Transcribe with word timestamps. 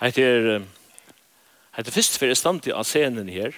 Hette 0.00 0.22
er, 0.22 0.64
hette 1.76 1.92
først 1.94 2.18
for 2.18 2.26
jeg 2.26 2.36
stand 2.36 2.66
av 2.72 2.84
scenen 2.84 3.28
her. 3.30 3.54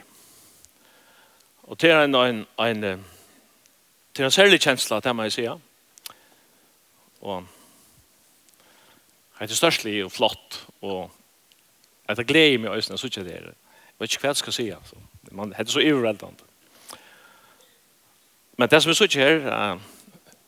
Og 1.67 1.81
det 1.81 1.91
er 1.91 2.05
en, 2.05 2.15
en, 2.15 2.43
en, 2.61 2.83
det 2.83 4.23
er 4.23 4.29
en 4.29 4.35
særlig 4.35 4.61
kjensla, 4.61 5.01
det 5.01 5.15
må 5.17 5.27
jeg 5.27 5.33
si. 5.33 5.47
Og 7.21 7.47
hette 9.41 9.57
størstlig 9.57 10.05
og 10.05 10.13
flott, 10.13 10.61
og 10.81 11.11
hette 12.09 12.23
er 12.23 12.29
glede 12.29 12.59
meg 12.63 12.77
øyne, 12.77 12.99
så 12.99 13.09
ikke 13.11 13.25
det 13.25 13.35
er. 13.35 13.49
Jeg 13.51 13.99
vet 13.99 14.13
ikke 14.13 14.27
hva 14.27 14.35
jeg 14.35 14.43
skal 14.45 14.53
si, 14.53 14.69
altså. 14.71 15.01
Man, 15.33 15.53
hette 15.57 15.71
er 15.71 15.73
så 15.73 15.83
iverreldende. 15.83 16.53
Men 18.57 18.71
det 18.71 18.83
som 18.83 18.91
er 18.91 18.95
så 18.95 19.05
ikke 19.05 19.25
her, 19.25 19.81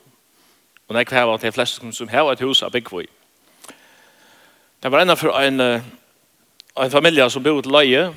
Og 0.88 0.94
når 0.94 1.00
jeg 1.00 1.08
kvar 1.08 1.38
de 1.38 1.52
fleste 1.52 1.92
som 1.92 2.08
har 2.08 2.32
et 2.32 2.42
hus 2.42 2.64
av 2.64 2.72
byggvøy. 2.72 3.06
Det 4.84 4.92
var 4.92 5.02
enda 5.02 5.14
for 5.14 5.38
en, 5.40 5.62
en 5.62 6.92
familie 6.92 7.30
som 7.30 7.44
bodde 7.44 7.62
til 7.62 7.72
løye, 7.72 8.14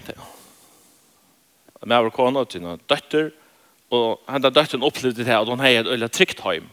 Med 1.86 2.02
vår 2.02 2.11
kone 2.11 2.45
til 2.45 2.62
noen 2.62 2.80
døtter. 2.89 3.30
Og 3.91 4.20
henne 4.28 4.50
døtteren 4.50 4.83
opplevde 4.83 5.25
det 5.25 5.33
at 5.33 5.48
hun 5.48 5.61
hadde 5.61 5.80
et 5.80 5.86
øyla 5.86 6.08
trygt 6.08 6.41
hjem. 6.41 6.69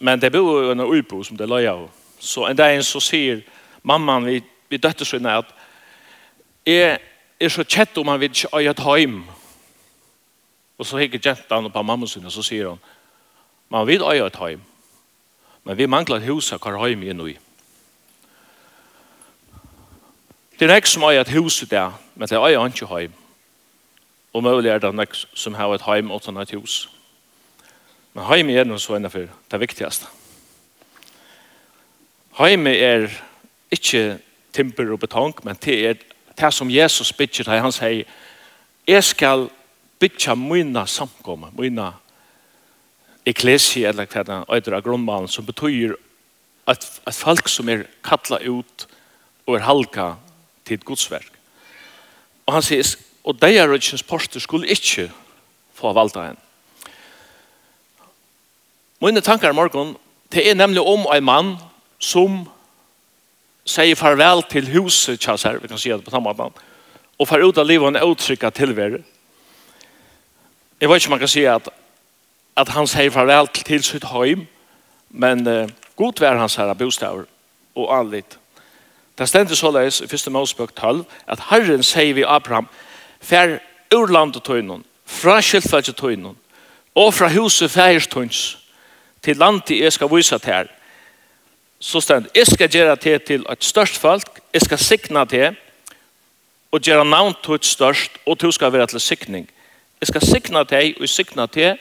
Men 0.00 0.20
det 0.20 0.32
bodde 0.32 0.64
jo 0.66 0.70
en 0.72 0.80
uibo 0.80 1.22
som 1.22 1.36
det 1.36 1.48
leie 1.48 1.70
av. 1.70 1.90
Så 2.18 2.46
en 2.46 2.56
dag 2.56 2.84
så 2.84 3.00
sier 3.00 3.34
hun 3.34 3.59
mamman 3.82 4.26
vi, 4.26 4.42
vi 4.68 4.76
døtte 4.76 5.18
när 5.18 5.38
at 5.38 5.44
jeg 6.66 6.98
er 7.40 7.48
så 7.48 7.64
kjett 7.64 7.98
om 7.98 8.08
han 8.08 8.20
vil 8.20 8.30
ikke 8.30 8.56
øye 8.56 8.70
et 8.70 8.80
heim. 8.80 9.24
Og 10.78 10.86
så 10.86 10.96
hikker 10.96 11.20
jentan 11.24 11.72
på 11.72 11.82
mamma 11.82 12.06
sin, 12.06 12.24
og 12.24 12.32
så 12.32 12.42
sier 12.42 12.68
hon 12.68 12.80
man 13.70 13.86
vil 13.86 14.02
øye 14.02 14.26
et 14.26 14.36
heim, 14.36 14.60
men 15.64 15.76
vi 15.78 15.86
mangler 15.86 16.16
et 16.16 16.26
hus 16.26 16.52
av 16.52 16.58
hver 16.58 16.78
heim 16.82 17.02
er 17.02 17.26
i. 17.26 17.38
Det 20.60 20.70
er 20.70 20.76
ikke 20.76 20.88
som 20.88 21.02
øye 21.02 21.20
et 21.20 21.32
hus 21.32 21.62
i 21.62 21.66
men 22.14 22.28
det 22.28 22.32
er 22.32 22.46
øye 22.46 22.60
han 22.60 22.72
ikke 22.72 22.86
heim. 22.86 23.12
Og 24.32 24.42
mulig 24.42 24.70
er 24.70 24.78
det 24.78 24.94
nek 24.94 25.14
som 25.34 25.54
har 25.54 25.74
et 25.74 25.82
heim 25.82 26.10
og 26.10 26.42
et 26.42 26.50
hus. 26.50 26.90
Men 28.14 28.24
heim 28.24 28.50
er 28.50 28.64
noe 28.64 28.78
så 28.78 28.94
enn 28.94 29.06
det 29.06 29.60
viktigaste. 29.60 30.06
Heim 32.38 32.66
er 32.66 33.08
ikke 33.70 34.18
timper 34.52 34.92
og 34.92 35.00
betong, 35.00 35.34
men 35.44 35.58
det 35.62 35.78
er 35.86 35.98
det 36.40 36.52
som 36.54 36.70
Jesus 36.70 37.12
bytjer 37.12 37.46
til. 37.46 37.62
Han 37.62 37.74
sier, 37.74 38.04
jeg 38.88 39.04
skal 39.04 39.48
bytja 40.00 40.34
mine 40.34 40.86
samkomma, 40.88 41.52
mine 41.58 41.90
ekklesi, 43.28 43.84
eller 43.84 44.08
hva 44.08 44.24
det 44.24 44.38
er, 44.70 44.76
av 44.78 44.84
grunnmalen, 44.84 45.28
som 45.28 45.46
betyr 45.46 45.94
at, 46.70 46.86
at 47.06 47.14
folk 47.14 47.48
som 47.48 47.68
er 47.68 47.86
kattlet 48.06 48.46
ut 48.48 48.86
og 49.46 49.56
er 49.56 49.66
halka 49.66 50.12
til 50.64 50.78
et 50.78 50.86
godsverk. 50.86 51.30
Og 52.46 52.56
han 52.56 52.64
sier, 52.64 52.86
og 53.24 53.36
de 53.38 53.50
er 53.54 53.68
rødkjens 53.68 54.06
porster 54.06 54.42
skulle 54.42 54.70
ikke 54.70 55.10
få 55.76 55.92
valda 55.96 56.30
henne. 56.30 56.46
Mine 59.00 59.22
tankar 59.24 59.52
i 59.52 59.56
morgen, 59.56 59.94
det 60.32 60.44
er 60.44 60.54
nemlig 60.54 60.82
om 60.84 61.06
en 61.08 61.24
mann 61.24 61.54
som 61.98 62.42
säger 63.70 63.94
farväl 63.94 64.42
till 64.42 64.66
huset, 64.66 65.20
tja, 65.20 65.36
här, 65.44 65.58
vi 65.62 65.68
kan 65.68 65.78
säga 65.78 65.96
det 65.96 66.02
på 66.02 66.10
samma 66.10 66.32
måten, 66.32 66.62
och 67.16 67.28
far 67.28 67.48
ut 67.48 67.58
av 67.58 67.66
livet 67.66 67.88
en 67.88 68.10
uttrycka 68.10 68.50
tillvärde. 68.50 69.02
Jag 70.78 70.88
vet 70.88 70.96
inte 70.96 71.06
om 71.06 71.10
man 71.10 71.18
kan 71.18 71.28
säga 71.28 71.54
att, 71.54 71.68
att 72.54 72.68
han 72.68 72.88
säger 72.88 73.10
farväl 73.10 73.46
till 73.46 73.82
sitt 73.82 74.04
hem, 74.04 74.46
men 75.08 75.46
eh, 75.46 75.68
god 75.94 76.20
vär 76.20 76.34
hans 76.34 76.56
här 76.56 76.74
bostäver 76.74 77.24
och 77.74 77.94
anlit. 77.94 78.38
Det 79.14 79.26
ständer 79.26 79.54
således 79.54 80.02
i 80.02 80.06
första 80.06 80.30
Mosebok 80.30 80.74
12 80.74 81.04
att 81.24 81.40
Herren 81.40 81.82
säger 81.82 82.14
vi 82.14 82.24
Abraham, 82.24 82.66
fär 83.20 83.60
ur 83.90 84.06
landet 84.06 84.44
tøynun, 84.44 84.84
fra 85.06 85.42
skiltfælse 85.42 85.92
tøynun, 85.92 86.36
og 86.94 87.14
fra 87.14 87.28
huset 87.28 87.70
fægers 87.70 88.06
til 89.22 89.36
landet 89.36 89.80
jeg 89.80 89.92
skal 89.92 90.08
vise 90.10 90.38
til 90.38 90.52
her, 90.52 90.66
så 91.80 92.00
stend, 92.00 92.28
jeg 92.36 92.46
skal 92.46 92.68
gjøre 92.68 92.96
det 93.00 93.22
til 93.24 93.46
et 93.48 93.64
størst 93.64 93.96
folk, 93.98 94.40
jeg 94.52 94.62
skal 94.62 94.78
sikna 94.78 95.24
det, 95.24 95.54
og 96.72 96.80
gjøre 96.80 97.04
navn 97.04 97.34
til 97.42 97.56
et 97.56 97.64
størst, 97.64 98.18
og 98.26 98.40
du 98.40 98.50
skal 98.52 98.72
være 98.72 98.86
til 98.86 99.00
sikning. 99.00 99.48
Jeg 100.00 100.08
skal 100.08 100.26
sikna 100.26 100.62
det, 100.62 100.94
og 100.96 101.00
jeg 101.00 101.08
sikna 101.08 101.46
det, 101.46 101.78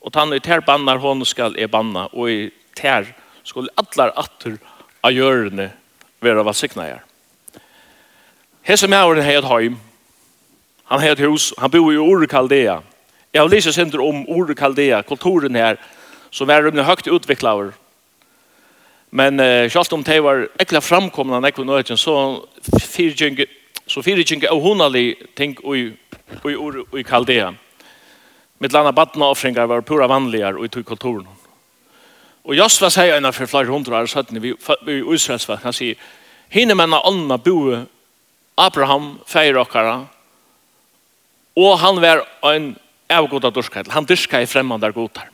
og 0.00 0.12
ta 0.12 0.24
i 0.34 0.38
ter 0.38 0.60
bannar, 0.60 0.98
hon 0.98 1.24
skal 1.24 1.56
jeg 1.58 1.70
banna, 1.70 2.06
og 2.12 2.30
i 2.30 2.50
ter 2.76 3.10
skulle 3.44 3.72
atler 3.76 4.12
atter 4.16 4.56
av 5.04 5.12
hjørne 5.12 5.70
være 6.22 6.44
hva 6.44 6.54
sikna 6.54 6.86
jeg. 6.88 7.00
Hese 8.64 8.88
mævren 8.88 9.24
hei 9.24 9.36
et 9.36 9.48
heim, 9.48 9.78
han 10.88 11.00
har 11.00 11.16
et 11.16 11.26
hus, 11.26 11.52
han 11.58 11.70
bor 11.70 11.92
i 11.92 11.96
Ure 11.96 12.26
Kaldea. 12.26 12.80
Jeg 13.32 13.42
har 13.42 13.48
lyst 13.48 13.74
til 13.74 14.00
om 14.00 14.24
Ure 14.28 14.54
Kaldea, 14.54 15.02
kulturen 15.02 15.56
her, 15.56 15.76
som 16.30 16.50
er 16.50 16.62
rymne 16.64 16.84
høyt 16.84 17.08
utviklaver, 17.08 17.72
Men 19.14 19.40
eh, 19.40 19.70
selv 19.70 19.94
om 19.94 20.02
det 20.02 20.20
var 20.20 20.48
ekla 20.58 20.80
framkomna 20.82 21.38
nekve 21.40 21.62
nøyden, 21.64 21.98
så 21.98 22.42
fyrtjeng 22.82 23.38
så 23.86 24.02
fyrtjeng 24.02 24.42
av 24.48 24.58
hunali 24.64 25.12
ting 25.38 25.54
ui, 25.62 25.92
ui, 26.42 26.54
ui, 26.56 26.82
ui 26.90 27.04
kaldea. 27.06 27.52
Mitt 28.58 28.72
landa 28.72 28.92
badna 28.92 29.28
offringar 29.30 29.68
var 29.70 29.84
pura 29.86 30.08
vanligar 30.10 30.58
i 30.58 30.68
tui 30.68 30.82
kulturen. 30.82 31.28
Og 32.44 32.56
Josva 32.58 32.90
sier 32.90 33.14
enn 33.14 33.30
for 33.32 33.48
flere 33.48 33.70
hundra 33.70 34.00
år 34.02 34.10
søttene 34.10 34.42
vi, 34.42 34.54
vi 34.84 34.96
Israelsverk, 35.14 35.62
han 35.62 35.76
sier, 35.76 36.00
hinne 36.50 36.74
menna 36.74 36.98
ånda 37.06 37.38
bo 37.38 37.84
Abraham, 38.58 39.14
feir 39.30 39.60
okkara, 39.62 39.94
og 41.54 41.78
han 41.78 42.02
var 42.02 42.24
en 42.50 42.72
avgoda 43.10 43.52
dyrskaitel, 43.54 43.94
han 43.94 44.10
dyrska 44.10 44.42
i 44.42 44.50
fremmandar 44.50 44.94
godar. 44.96 45.30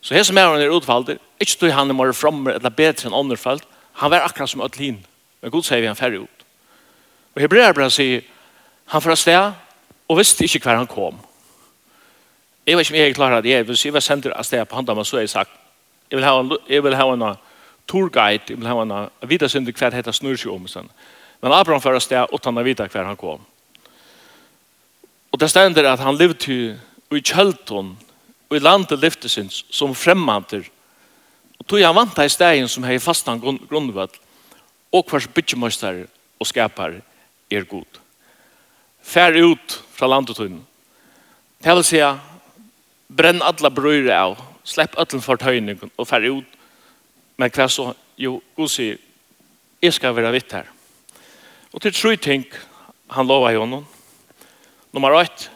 Så 0.00 0.14
hese 0.14 0.32
mæren 0.32 0.60
er 0.62 0.70
utvalder, 0.70 1.18
ikke 1.40 1.56
tog 1.60 1.72
han 1.72 1.98
var 1.98 2.12
framme 2.12 2.54
eller 2.54 2.70
bedre 2.70 3.08
enn 3.08 3.16
ånderfald, 3.16 3.62
han 3.98 4.10
var 4.10 4.26
akkurat 4.26 4.50
som 4.50 4.62
ödlin, 4.62 5.00
men 5.42 5.50
god 5.50 5.66
sier 5.66 5.80
vi 5.80 5.90
han 5.90 5.98
færre 5.98 6.22
ut. 6.22 6.44
Og 7.34 7.42
Hebreerbrevet 7.42 7.92
sier, 7.92 8.22
han 8.88 9.02
fra 9.02 9.16
sted, 9.16 9.52
og 10.08 10.18
visste 10.18 10.44
ikke 10.44 10.62
hver 10.64 10.78
han 10.78 10.86
kom. 10.86 11.18
Jeg 12.66 12.76
vet 12.76 12.86
ikke 12.86 12.94
om 12.94 13.00
jeg 13.00 13.14
klarer 13.14 13.40
det, 13.40 13.66
hvis 13.66 13.84
jeg 13.84 13.92
var 13.92 14.04
sender 14.04 14.32
av 14.36 14.44
sted 14.44 14.64
på 14.64 14.76
hånda, 14.76 14.96
så 15.04 15.16
har 15.16 15.26
jeg 15.26 15.34
sagt, 15.34 15.50
jeg 16.10 16.18
vil 16.18 16.24
ha 16.24 16.40
en, 16.40 16.56
jeg 16.68 16.84
vil 16.84 16.96
ha 16.96 17.06
en 17.12 17.24
tourguide, 17.88 18.42
jeg 18.48 18.58
vil 18.58 18.68
ha 18.68 18.82
en 18.82 19.28
vita 19.28 19.48
synder 19.48 19.72
hver 19.72 19.94
heter 19.96 20.12
Snursjomsen. 20.12 20.88
Men 21.40 21.52
Abraham 21.52 21.82
fra 21.82 22.00
sted, 22.00 22.26
og 22.32 22.40
han 22.44 22.64
vite 22.64 22.88
hver 22.88 23.04
han 23.04 23.16
kom. 23.16 23.40
Og 25.32 25.40
det 25.40 25.50
stender 25.50 25.92
at 25.92 26.00
han 26.00 26.16
levde 26.16 26.78
i 27.12 27.20
kjølton, 27.20 27.96
og 28.48 28.56
i 28.56 28.62
landet 28.62 29.00
lyftesins 29.00 29.62
som 29.70 29.94
fremmanter. 29.94 30.64
Og 31.58 31.66
tog 31.66 31.82
han 31.84 31.96
vant 31.96 32.18
i 32.22 32.28
stegen 32.32 32.68
som 32.70 32.86
hei 32.88 32.98
fastan 33.02 33.40
grunnvall 33.40 34.12
og 34.92 35.04
hvers 35.10 35.28
bytjemøster 35.28 36.06
og 36.40 36.48
skapar 36.48 37.00
er 37.50 37.66
god. 37.68 38.00
Fær 39.02 39.36
ut 39.36 39.78
fra 39.92 40.08
landetøyden. 40.08 40.62
Det 41.64 41.74
vil 41.74 41.84
si 41.84 42.00
brenn 43.08 43.42
alla 43.42 43.70
brøyre 43.72 44.14
av, 44.14 44.36
slepp 44.64 44.96
ötlen 45.00 45.24
for 45.24 45.40
tøyning 45.40 45.80
og 45.96 46.08
fær 46.08 46.24
ut. 46.28 46.56
Men 47.38 47.52
hva 47.54 47.68
så? 47.70 47.92
Jo, 48.18 48.40
god 48.56 48.70
sier, 48.72 48.98
jeg 49.82 49.94
skal 49.94 50.16
være 50.16 50.32
vitt 50.34 50.52
her. 50.56 50.66
Og 51.70 51.82
til 51.82 51.94
tru 51.94 52.16
ting 52.16 52.46
han 53.14 53.28
lovar 53.28 53.54
i 53.54 53.60
honom. 53.60 53.84
Nummer 54.92 55.14
8. 55.14 55.50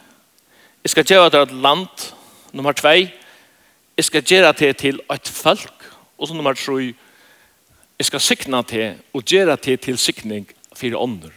Jeg 0.84 0.90
skal 0.92 1.08
gjøre 1.08 1.30
det 1.32 1.40
et 1.42 1.56
land 1.64 2.12
Nummer 2.52 2.72
2, 2.72 2.88
jeg 3.96 4.04
skal 4.04 4.22
gjøre 4.22 4.52
det 4.52 4.76
til 4.76 5.00
et 5.12 5.28
folk. 5.28 5.86
Og 6.18 6.28
så 6.28 6.34
nummer 6.34 6.54
3, 6.54 6.94
jeg 7.98 8.06
skal 8.06 8.20
sikne 8.20 8.62
det 8.68 8.96
og 9.14 9.24
gjøre 9.24 9.56
det 9.56 9.80
til 9.80 9.98
sikning 9.98 10.48
for 10.74 10.96
ånder. 10.96 11.32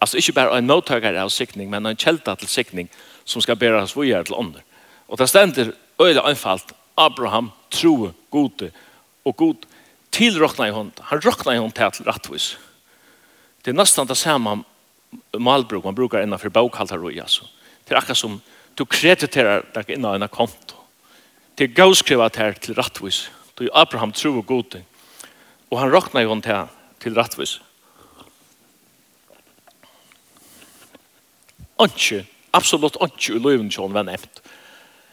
Altså 0.00 0.16
ikke 0.16 0.32
bare 0.32 0.58
en 0.58 0.66
nåtøkere 0.66 1.20
av 1.20 1.30
sikning, 1.34 1.70
men 1.70 1.86
en 1.86 1.98
kjelta 1.98 2.36
til 2.38 2.48
sikning 2.48 2.88
som 3.24 3.42
skal 3.42 3.56
bæres 3.58 3.96
videre 3.96 4.24
til 4.24 4.38
ånder. 4.38 4.62
Og 5.08 5.18
det 5.18 5.28
stender 5.28 5.72
øyla 6.00 6.22
anfalt 6.28 6.72
Abraham 6.96 7.50
troe 7.70 8.12
gode 8.30 8.70
og 9.24 9.36
god 9.36 9.66
tilrokna 10.12 10.68
i 10.68 10.74
hånd. 10.74 10.92
Han 11.02 11.22
rokna 11.24 11.54
i 11.54 11.58
hånd 11.58 11.72
til 11.72 12.06
rettvis. 12.06 12.56
Det 13.64 13.72
er 13.72 13.78
nesten 13.78 14.08
det 14.08 14.16
samme 14.16 14.62
malbruk 15.38 15.84
man 15.84 15.94
brukar 15.94 16.22
innanfor 16.22 16.48
bokhaltarøy. 16.48 17.20
Altså. 17.20 17.44
Det 17.84 17.94
er 17.94 18.00
akkurat 18.00 18.16
som 18.16 18.40
Du 18.78 18.84
krediterar 18.86 19.64
deg 19.74 19.96
innan 19.96 20.22
en 20.22 20.30
konto. 20.30 20.76
Til 21.58 21.72
gavskriva 21.74 22.28
her 22.36 22.54
til 22.62 22.76
rattvis. 22.78 23.26
Du 23.58 23.66
Abraham 23.74 24.12
tro 24.12 24.36
og 24.38 24.46
god. 24.46 24.78
Og 25.70 25.80
han 25.80 25.90
råkna 25.90 26.22
jo 26.22 26.40
til, 26.40 26.68
til 27.02 27.14
rattvis. 27.18 27.58
Ikke, 31.82 32.26
absolutt 32.52 32.96
ikke 33.02 33.34
i 33.34 33.42
løyven 33.42 33.70
som 33.70 33.94
var 33.94 34.06
nevnt. 34.06 34.42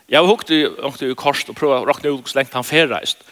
Jeg 0.10 0.22
har 0.22 0.30
hukket 0.30 0.54
i, 0.54 0.62
i 1.10 1.18
kors 1.18 1.42
og 1.50 1.58
prøvd 1.58 1.74
å 1.80 1.86
råkne 1.90 2.14
ut 2.14 2.30
så 2.30 2.38
lenge 2.38 2.54
han 2.54 2.66
ferreist. 2.66 3.26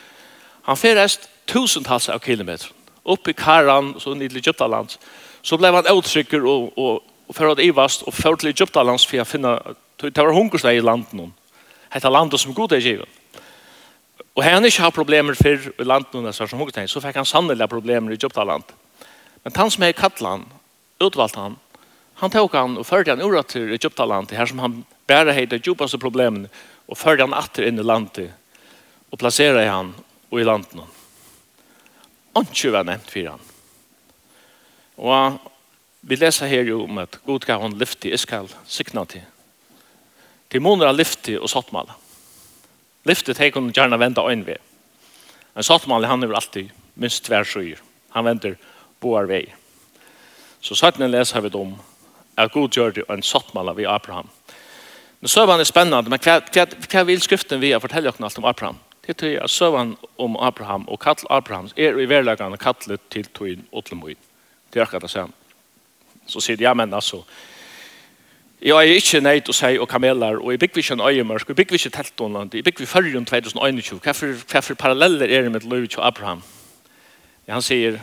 Han 0.66 0.78
ferreist 0.78 1.30
tusentals 1.50 2.10
av 2.10 2.22
kilometer. 2.26 2.72
Opp 3.06 3.28
i 3.28 3.36
Karan, 3.38 3.94
så 4.00 4.14
ned 4.18 4.34
i 4.34 4.42
Egyptaland. 4.42 4.98
Så 5.46 5.58
ble 5.60 5.70
han 5.74 5.90
uttrykker 5.92 6.46
og, 6.46 6.72
og, 6.78 7.04
og 7.28 7.38
ført 7.38 7.62
i 7.62 7.70
vast 7.76 8.06
og 8.08 8.14
ført 8.18 8.42
til 8.42 8.54
Egyptaland 8.54 9.02
for 9.06 9.22
å 9.22 9.28
finne 9.28 9.58
Det 10.10 10.24
var 10.24 10.36
hungersnei 10.36 10.78
i 10.78 10.84
landet 10.84 11.14
noen. 11.16 11.32
Hetta 11.94 12.10
landet 12.12 12.42
som 12.42 12.54
god 12.54 12.74
er 12.76 12.84
givet. 12.84 13.10
Og 14.34 14.44
han 14.44 14.66
ikke 14.66 14.82
har 14.82 14.96
problemer 14.96 15.38
for 15.38 15.84
landet 15.86 16.16
noen 16.16 16.34
som 16.34 16.60
hungersnei, 16.60 16.88
så 16.90 17.02
fikk 17.04 17.22
han 17.22 17.30
sannelig 17.30 17.70
problemer 17.72 18.12
i 18.12 18.18
Egyptaland. 18.18 18.66
Men 19.44 19.56
han 19.56 19.72
som 19.72 19.84
er 19.84 19.94
i 19.94 20.26
han, 20.26 20.46
utvalgte 21.00 21.40
han, 21.40 21.58
han 22.22 22.32
tok 22.32 22.54
han 22.56 22.78
og 22.78 22.86
førte 22.88 23.12
han 23.12 23.22
ura 23.22 23.44
til 23.44 23.74
Egyptaland, 23.74 24.32
her 24.32 24.46
som 24.46 24.60
han 24.60 24.84
bare 25.08 25.34
heit 25.34 25.52
det 25.52 25.64
djupaste 25.66 25.98
problemen, 25.98 26.48
og 26.88 26.98
førte 26.98 27.26
han 27.26 27.34
atter 27.34 27.68
inn 27.68 27.80
i 27.80 27.86
landet, 27.86 28.32
og 29.12 29.20
plassere 29.20 29.66
han 29.68 29.94
og 30.32 30.40
i 30.40 30.46
landet 30.48 30.76
noen. 30.78 30.92
Antje 32.36 32.72
var 32.74 32.88
nevnt 32.88 33.12
for 33.14 33.30
han. 33.30 33.50
Og 34.98 35.40
vi 36.02 36.18
leser 36.18 36.50
her 36.50 36.66
jo 36.68 36.84
om 36.88 36.98
at 37.04 37.20
god 37.26 37.46
gav 37.46 37.62
han 37.62 37.78
lyfte 37.78 38.10
i 38.10 38.16
Iskall, 38.18 38.50
sikna 38.66 39.06
til 39.06 39.28
til 40.54 40.62
måneder 40.62 40.92
av 40.92 41.00
lyfte 41.00 41.40
og 41.40 41.50
sattmala. 41.50 41.96
Lyftet 43.10 43.42
her 43.42 43.50
kunne 43.52 43.74
gjerne 43.74 43.98
vende 44.00 44.22
øyn 44.22 44.46
ved. 44.46 44.62
Men 45.56 45.66
sottmale 45.66 46.08
han 46.08 46.24
er 46.24 46.34
alltid 46.34 46.70
minst 46.96 47.26
tvær 47.26 47.44
skyer. 47.44 47.82
Han 48.14 48.26
vender 48.26 48.56
boar 49.02 49.26
vei. 49.26 49.48
Så 50.62 50.78
sattene 50.78 51.10
leser 51.10 51.42
vi 51.42 51.52
om 51.58 51.74
at 52.38 52.54
god 52.54 52.70
gjør 52.70 52.94
det 52.94 53.04
en 53.10 53.26
sattmala 53.26 53.74
ved 53.74 53.90
Abraham. 53.90 54.30
Men 55.22 55.30
søvann 55.30 55.60
er 55.60 55.68
spennende, 55.68 56.10
men 56.10 56.20
hva, 56.20 56.40
hva, 56.54 56.66
hva 56.68 57.04
vil 57.08 57.22
skriften 57.22 57.62
vi 57.62 57.74
fortelle 57.80 58.12
dere 58.12 58.26
alt 58.28 58.38
om 58.38 58.46
Abraham? 58.46 58.80
Det 59.04 59.18
er 59.24 59.42
at 59.44 59.52
søvann 59.52 59.98
om 60.18 60.38
Abraham 60.40 60.86
og 60.88 61.00
kattel 61.00 61.28
Abraham 61.30 61.70
er 61.76 61.98
i 62.00 62.08
verlagene 62.08 62.58
kattlet 62.58 63.02
til 63.12 63.26
tøyen 63.36 63.66
og 63.72 63.86
til 63.86 63.98
møyen. 63.98 64.22
Det 64.72 64.80
er 64.80 64.86
akkurat 64.86 65.02
det 65.04 65.12
samme. 65.12 65.34
Så 66.28 66.40
sier 66.40 66.58
de, 66.58 66.64
ja, 66.64 66.74
men 66.74 66.94
altså, 66.94 67.24
Jeg 68.64 68.72
er 68.80 68.96
ikke 68.96 69.20
nøyt 69.20 69.50
å 69.52 69.54
si 69.58 69.74
og 69.76 69.90
kameler, 69.92 70.38
og 70.40 70.54
jeg 70.54 70.60
bygger 70.62 70.80
ikke 70.80 70.96
en 70.96 71.02
øyemørk, 71.04 71.50
jeg 71.50 71.56
bygger 71.58 71.76
ikke 71.76 71.90
teltånland, 71.98 72.54
jeg 72.56 72.64
bygger 72.64 72.88
førre 72.88 73.18
om 73.20 73.26
2021. 73.28 74.00
Hva 74.00 74.62
for 74.64 74.80
paralleller 74.80 75.28
er 75.28 75.44
det 75.44 75.52
med 75.52 75.68
Løyvitt 75.68 75.98
til 75.98 76.06
Abraham? 76.08 76.40
Ja, 77.44 77.58
han 77.58 77.66
sier, 77.66 78.00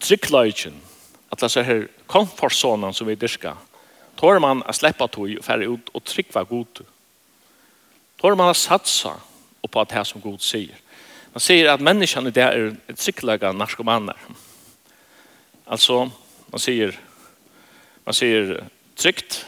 tryggløyken, 0.00 0.80
at 1.28 1.44
det 1.44 1.52
er 1.60 1.68
her 1.68 1.84
komfortzonen 2.08 2.96
som 2.96 3.08
vi 3.10 3.20
dyrker, 3.20 3.60
tår 4.16 4.40
man 4.40 4.64
å 4.64 4.72
slippe 4.72 5.12
tog 5.12 5.36
og 5.36 5.44
færre 5.44 5.68
ut 5.68 5.92
og 5.92 6.08
tryggva 6.08 6.48
god. 6.48 6.84
Tår 8.16 8.40
man 8.40 8.48
å 8.48 8.56
satsa 8.56 9.18
på 9.60 9.88
det 9.92 10.08
som 10.08 10.24
god 10.24 10.40
sier. 10.40 10.80
Man 11.36 11.42
sier 11.42 11.68
at 11.68 11.84
menneskene 11.84 12.32
der 12.32 12.56
er 12.56 12.94
tryggløyga 12.96 13.52
narkomaner. 13.52 14.16
Altså, 15.68 16.06
man 16.48 16.62
sier, 16.62 16.96
Man 18.04 18.16
sier 18.16 18.58
trygt, 18.96 19.46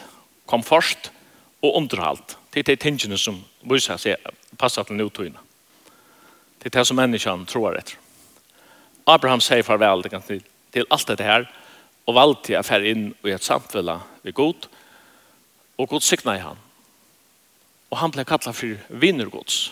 komfort 0.49 1.11
og 1.61 1.75
underhalt. 1.77 2.37
Det 2.53 2.63
er 2.63 2.71
de 2.71 2.81
tingene 2.81 3.17
som 3.17 3.39
viser 3.69 3.99
seg 4.01 4.31
passer 4.57 4.83
til 4.87 4.97
nødtøyene. 4.97 5.39
Det 6.57 6.71
er 6.71 6.79
det 6.79 6.87
som 6.87 6.97
menneskene 6.97 7.45
tror 7.45 7.77
etter. 7.77 7.97
Abraham 9.07 9.41
sier 9.41 9.63
farvel 9.63 10.03
til, 10.03 10.41
til 10.73 10.87
alt 10.91 11.07
dette 11.07 11.23
her, 11.23 11.45
og 12.07 12.15
valgte 12.15 12.53
jeg 12.55 12.65
færre 12.65 12.89
inn 12.91 13.11
i 13.27 13.35
et 13.35 13.43
samfunn 13.43 13.91
ved 14.23 14.33
god, 14.33 14.67
og 15.77 15.89
god 15.89 16.01
sikna 16.01 16.35
i 16.35 16.43
han. 16.43 16.57
Og 17.91 18.01
han 18.01 18.11
ble 18.11 18.25
kallet 18.27 18.55
for 18.55 18.97
vinnergods. 18.99 19.71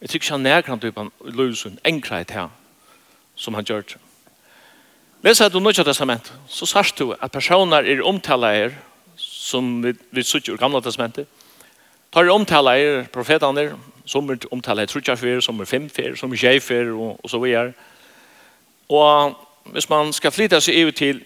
Jeg 0.00 0.08
tror 0.08 0.20
ikke 0.20 0.32
han 0.32 0.46
nærkant 0.46 0.84
ut 0.84 0.94
på 0.94 1.06
en 1.06 1.12
løsning, 1.24 1.78
enklere 1.84 2.24
til 2.24 2.42
han, 2.44 2.54
som 3.34 3.54
han 3.54 3.64
gjør 3.64 3.82
det. 3.82 3.98
Lesa 5.22 5.48
du 5.48 5.60
Nødja 5.60 5.84
Testament, 5.84 6.32
så 6.48 6.66
sørst 6.66 6.98
du 6.98 7.10
at 7.12 7.32
personer 7.32 7.84
er 7.84 7.98
omtala 8.08 8.54
her, 8.54 8.70
som 9.16 9.82
vi, 9.84 9.92
vi 10.10 10.22
sitter 10.22 10.54
i 10.54 10.56
Gamla 10.56 10.80
Testamentet, 10.80 11.26
tar 12.12 12.24
er 12.24 12.32
omtala 12.32 12.72
her 12.78 13.04
profetene, 13.12 13.66
som 14.08 14.30
er 14.30 14.48
omtala 14.50 14.80
her 14.80 14.88
trutjarfer, 14.88 15.42
som 15.44 15.60
er 15.60 15.68
femfer, 15.68 16.16
som 16.16 16.32
er 16.32 16.40
tjejfer, 16.40 16.88
og, 16.96 17.20
og 17.22 17.30
så 17.30 17.38
videre. 17.38 17.72
Og 18.88 19.36
hvis 19.74 19.90
man 19.90 20.12
skal 20.12 20.32
flytta 20.32 20.60
seg 20.60 20.88
ut 20.88 20.96
til, 20.96 21.20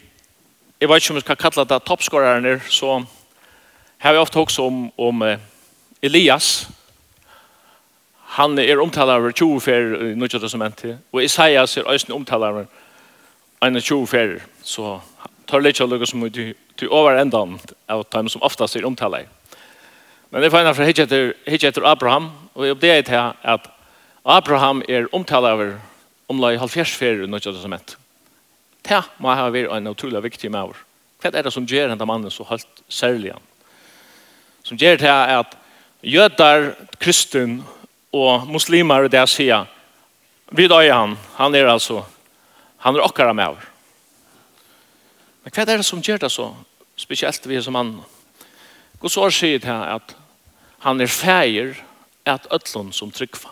jeg 0.81 0.91
vet 0.91 1.03
ikke 1.05 1.15
om 1.15 1.23
vi 1.23 1.27
skal 1.29 1.43
kalla 1.47 1.65
det 1.65 1.83
toppskårerne, 1.87 2.61
så 2.67 3.05
har 3.99 4.13
vi 4.13 4.19
ofte 4.19 4.43
også 4.43 4.67
om, 4.67 4.89
om 4.99 5.23
Elias, 6.03 6.69
han 8.35 8.59
er 8.59 8.83
omtala 8.83 9.21
over 9.21 9.31
20 9.31 9.61
fer 9.61 10.01
i 10.03 10.15
Nødja 10.19 10.43
Testamentet, 10.43 10.99
og 11.13 11.23
Isaias 11.23 11.77
er 11.77 11.87
også 11.87 12.11
omtala 12.13 12.51
over 12.51 12.67
en 13.63 13.81
20 13.81 14.07
ferier, 14.07 14.43
så 14.63 15.01
tar 15.47 15.61
det 15.61 15.75
ikke 15.75 15.87
lukket 15.87 16.11
som 16.11 16.25
er 16.25 16.55
til 16.77 16.91
over 16.91 17.19
enda 17.21 17.45
av 17.89 18.05
dem 18.13 18.29
som 18.29 18.43
oftast 18.43 18.77
er 18.77 18.87
omtale. 18.87 19.27
Men 20.31 20.43
det 20.43 20.51
finner 20.51 20.75
fra 20.75 20.87
hitje 20.89 21.07
etter, 21.07 21.35
hitje 21.47 21.71
etter 21.71 21.87
Abraham, 21.87 22.33
og 22.55 22.65
jeg 22.67 22.75
oppdager 22.75 23.05
til 23.07 23.51
at 23.55 23.69
Abraham 24.25 24.83
er 24.89 25.07
omtale 25.13 25.53
over 25.53 25.75
omlai 26.29 26.57
halvfjers 26.59 26.95
ferier 26.97 27.27
i 27.27 27.31
Nødja 27.31 27.53
som. 27.53 27.97
Det 28.85 29.01
må 29.19 29.33
ha 29.33 29.51
vært 29.53 29.73
en 29.73 29.93
utrolig 29.93 30.23
viktig 30.25 30.51
med 30.51 30.61
over. 30.61 30.81
Hva 31.23 31.31
er 31.33 31.47
det 31.47 31.53
som 31.55 31.67
gjør 31.67 31.93
denne 31.93 32.09
mannen 32.09 32.33
så 32.33 32.45
helt 32.49 32.83
særlig? 32.89 33.33
Som 34.65 34.81
gjør 34.81 34.99
det 35.01 35.09
er 35.09 35.39
at 35.39 35.55
jøder, 36.03 36.75
kristen 37.01 37.63
og 38.13 38.49
muslimer 38.49 39.09
det 39.09 39.23
sier, 39.29 39.69
vi 40.53 40.69
døy 40.69 40.91
han, 40.93 41.17
han 41.39 41.55
er 41.55 41.71
altså 41.71 42.03
Han 42.85 42.97
er 42.97 43.05
okkara 43.05 43.33
med 43.33 43.57
oss. 43.57 43.71
Men 45.45 45.53
hva 45.53 45.65
er 45.65 45.81
det 45.81 45.87
som 45.89 46.03
gjør 46.05 46.23
det 46.25 46.33
så? 46.33 46.51
Spesielt 46.97 47.47
vi 47.49 47.61
som 47.63 47.77
annan. 47.77 48.05
Gå 49.01 49.11
så 49.13 49.27
sier 49.33 49.61
det 49.61 49.69
her 49.69 49.97
at 49.99 50.15
han 50.85 51.01
er 51.01 51.11
feir 51.11 51.75
at 52.29 52.47
øtlån 52.53 52.93
som 52.93 53.13
tryggfa. 53.13 53.51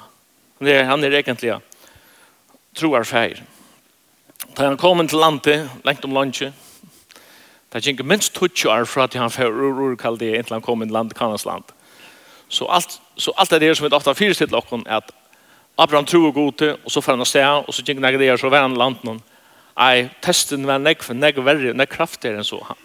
Han 0.60 0.68
er, 0.68 0.84
han 0.88 1.04
er 1.04 1.16
egentlig 1.16 1.56
troar 2.76 3.04
feir. 3.08 3.42
Da 4.56 4.68
han 4.68 4.76
kom 4.80 5.00
til 5.08 5.18
landet, 5.18 5.70
lengt 5.84 6.04
om 6.04 6.12
landet, 6.12 6.52
Det 7.72 7.86
er 7.86 7.88
ikke 7.88 8.04
minst 8.04 8.34
20 8.36 8.68
år 8.68 8.84
fra 8.84 9.04
at 9.04 9.14
han 9.14 9.30
får 9.30 9.48
ur 9.48 9.96
kall 9.96 10.18
det 10.20 10.34
inntil 10.36 10.58
han 10.58 10.62
kom 10.62 10.80
til 10.80 10.92
landet, 10.92 11.16
land, 11.16 11.18
Kanans 11.18 11.44
land. 11.44 11.64
Så 12.48 12.66
alt, 12.68 13.00
så 13.16 13.32
alt 13.36 13.52
er 13.52 13.58
det 13.58 13.76
som 13.76 13.86
vi 13.86 13.94
ofta 13.96 14.12
fyrir 14.12 14.34
til 14.34 14.54
okkon 14.54 14.84
er 14.86 14.96
at 15.00 15.12
Abraham 15.82 16.06
tro 16.06 16.22
og 16.28 16.34
gode, 16.36 16.76
og 16.78 16.92
så 16.92 17.02
fer 17.02 17.16
han 17.16 17.24
å 17.24 17.28
se, 17.28 17.42
og 17.42 17.70
så 17.74 17.82
gikk 17.82 17.98
han 17.98 18.18
der, 18.20 18.36
så 18.38 18.50
var 18.52 18.64
han 18.64 18.78
landet 18.78 19.04
noen. 19.06 19.22
Nei, 19.72 20.08
testen 20.22 20.66
var 20.68 20.82
nek, 20.82 21.02
nek 21.16 21.38
verre, 21.42 21.72
nek 21.74 21.90
kraftigere 21.90 22.42
enn 22.42 22.46
så. 22.46 22.60
Han, 22.68 22.78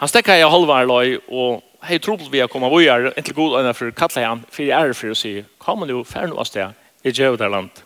han 0.00 0.10
stekka 0.10 0.38
i 0.38 0.46
halvare 0.48 0.88
løy, 0.88 1.18
og 1.28 1.62
hei 1.86 1.98
trobel 2.02 2.30
vi 2.32 2.40
har 2.40 2.50
kommet 2.50 2.72
vågjere, 2.72 3.12
inntil 3.18 3.36
god 3.36 3.58
øyne 3.60 3.74
for 3.76 3.94
kattle 3.96 4.24
han, 4.24 4.44
for 4.50 4.64
jeg 4.64 4.74
er 4.74 4.96
for 4.96 5.12
å 5.12 5.18
si, 5.18 5.34
kom 5.62 5.84
han 5.84 5.92
jo, 5.92 6.02
fer 6.08 6.30
noe 6.30 6.46
sted, 6.48 6.72
i 7.04 7.14
djøvder 7.14 7.52
land. 7.52 7.82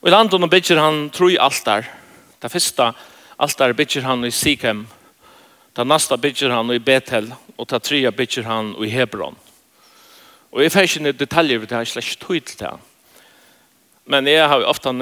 Og 0.00 0.10
i 0.10 0.14
landet 0.14 0.36
han 0.36 0.50
bygger 0.50 0.80
han 0.80 1.00
tro 1.14 1.28
i 1.30 1.38
altar. 1.40 1.86
Det 2.40 2.50
første 2.50 2.90
altar 3.40 3.76
bygger 3.76 4.08
han 4.08 4.24
i 4.24 4.32
Sikhem, 4.34 4.86
det 5.76 5.86
neste 5.86 6.16
bygger 6.18 6.50
han 6.50 6.72
i 6.74 6.82
Bethel, 6.82 7.30
og 7.56 7.68
det 7.70 7.82
tredje 7.86 8.10
bygger 8.12 8.48
han 8.48 8.74
i 8.82 8.90
Hebron. 8.90 9.38
Og 10.50 10.64
jeg 10.64 10.72
får 10.74 10.88
ikke 10.88 11.12
detaljer, 11.14 11.60
for 11.60 11.70
det 11.70 11.78
er 11.78 11.90
slett 11.92 12.16
tydelig 12.18 12.46
til 12.50 12.64
det 12.64 12.89
Men 14.04 14.26
jeg 14.26 14.48
har 14.48 14.64
ofte 14.64 14.92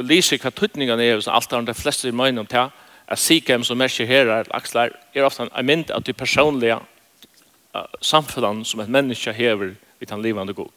lyst 0.00 0.36
hva 0.40 0.50
tøtningene 0.50 1.04
er, 1.04 1.22
alt 1.28 1.52
er 1.52 1.66
de 1.66 1.74
fleste 1.74 2.08
i 2.08 2.14
møgnet 2.14 2.44
om 2.44 2.50
det, 2.50 2.64
at 3.08 3.20
sikhem 3.20 3.64
som 3.64 3.80
er 3.80 3.92
ikke 3.92 4.06
her, 4.08 4.44
aksler, 4.50 4.94
er 5.14 5.26
ofte 5.26 5.48
en 5.48 5.66
mynd 5.66 5.90
av 5.92 6.04
de 6.04 6.12
personlige 6.12 6.78
samfunnene 8.00 8.64
som 8.64 8.80
et 8.80 8.88
menneske 8.88 9.32
hever 9.32 9.74
i 10.00 10.08
den 10.08 10.22
livende 10.22 10.54
god. 10.54 10.70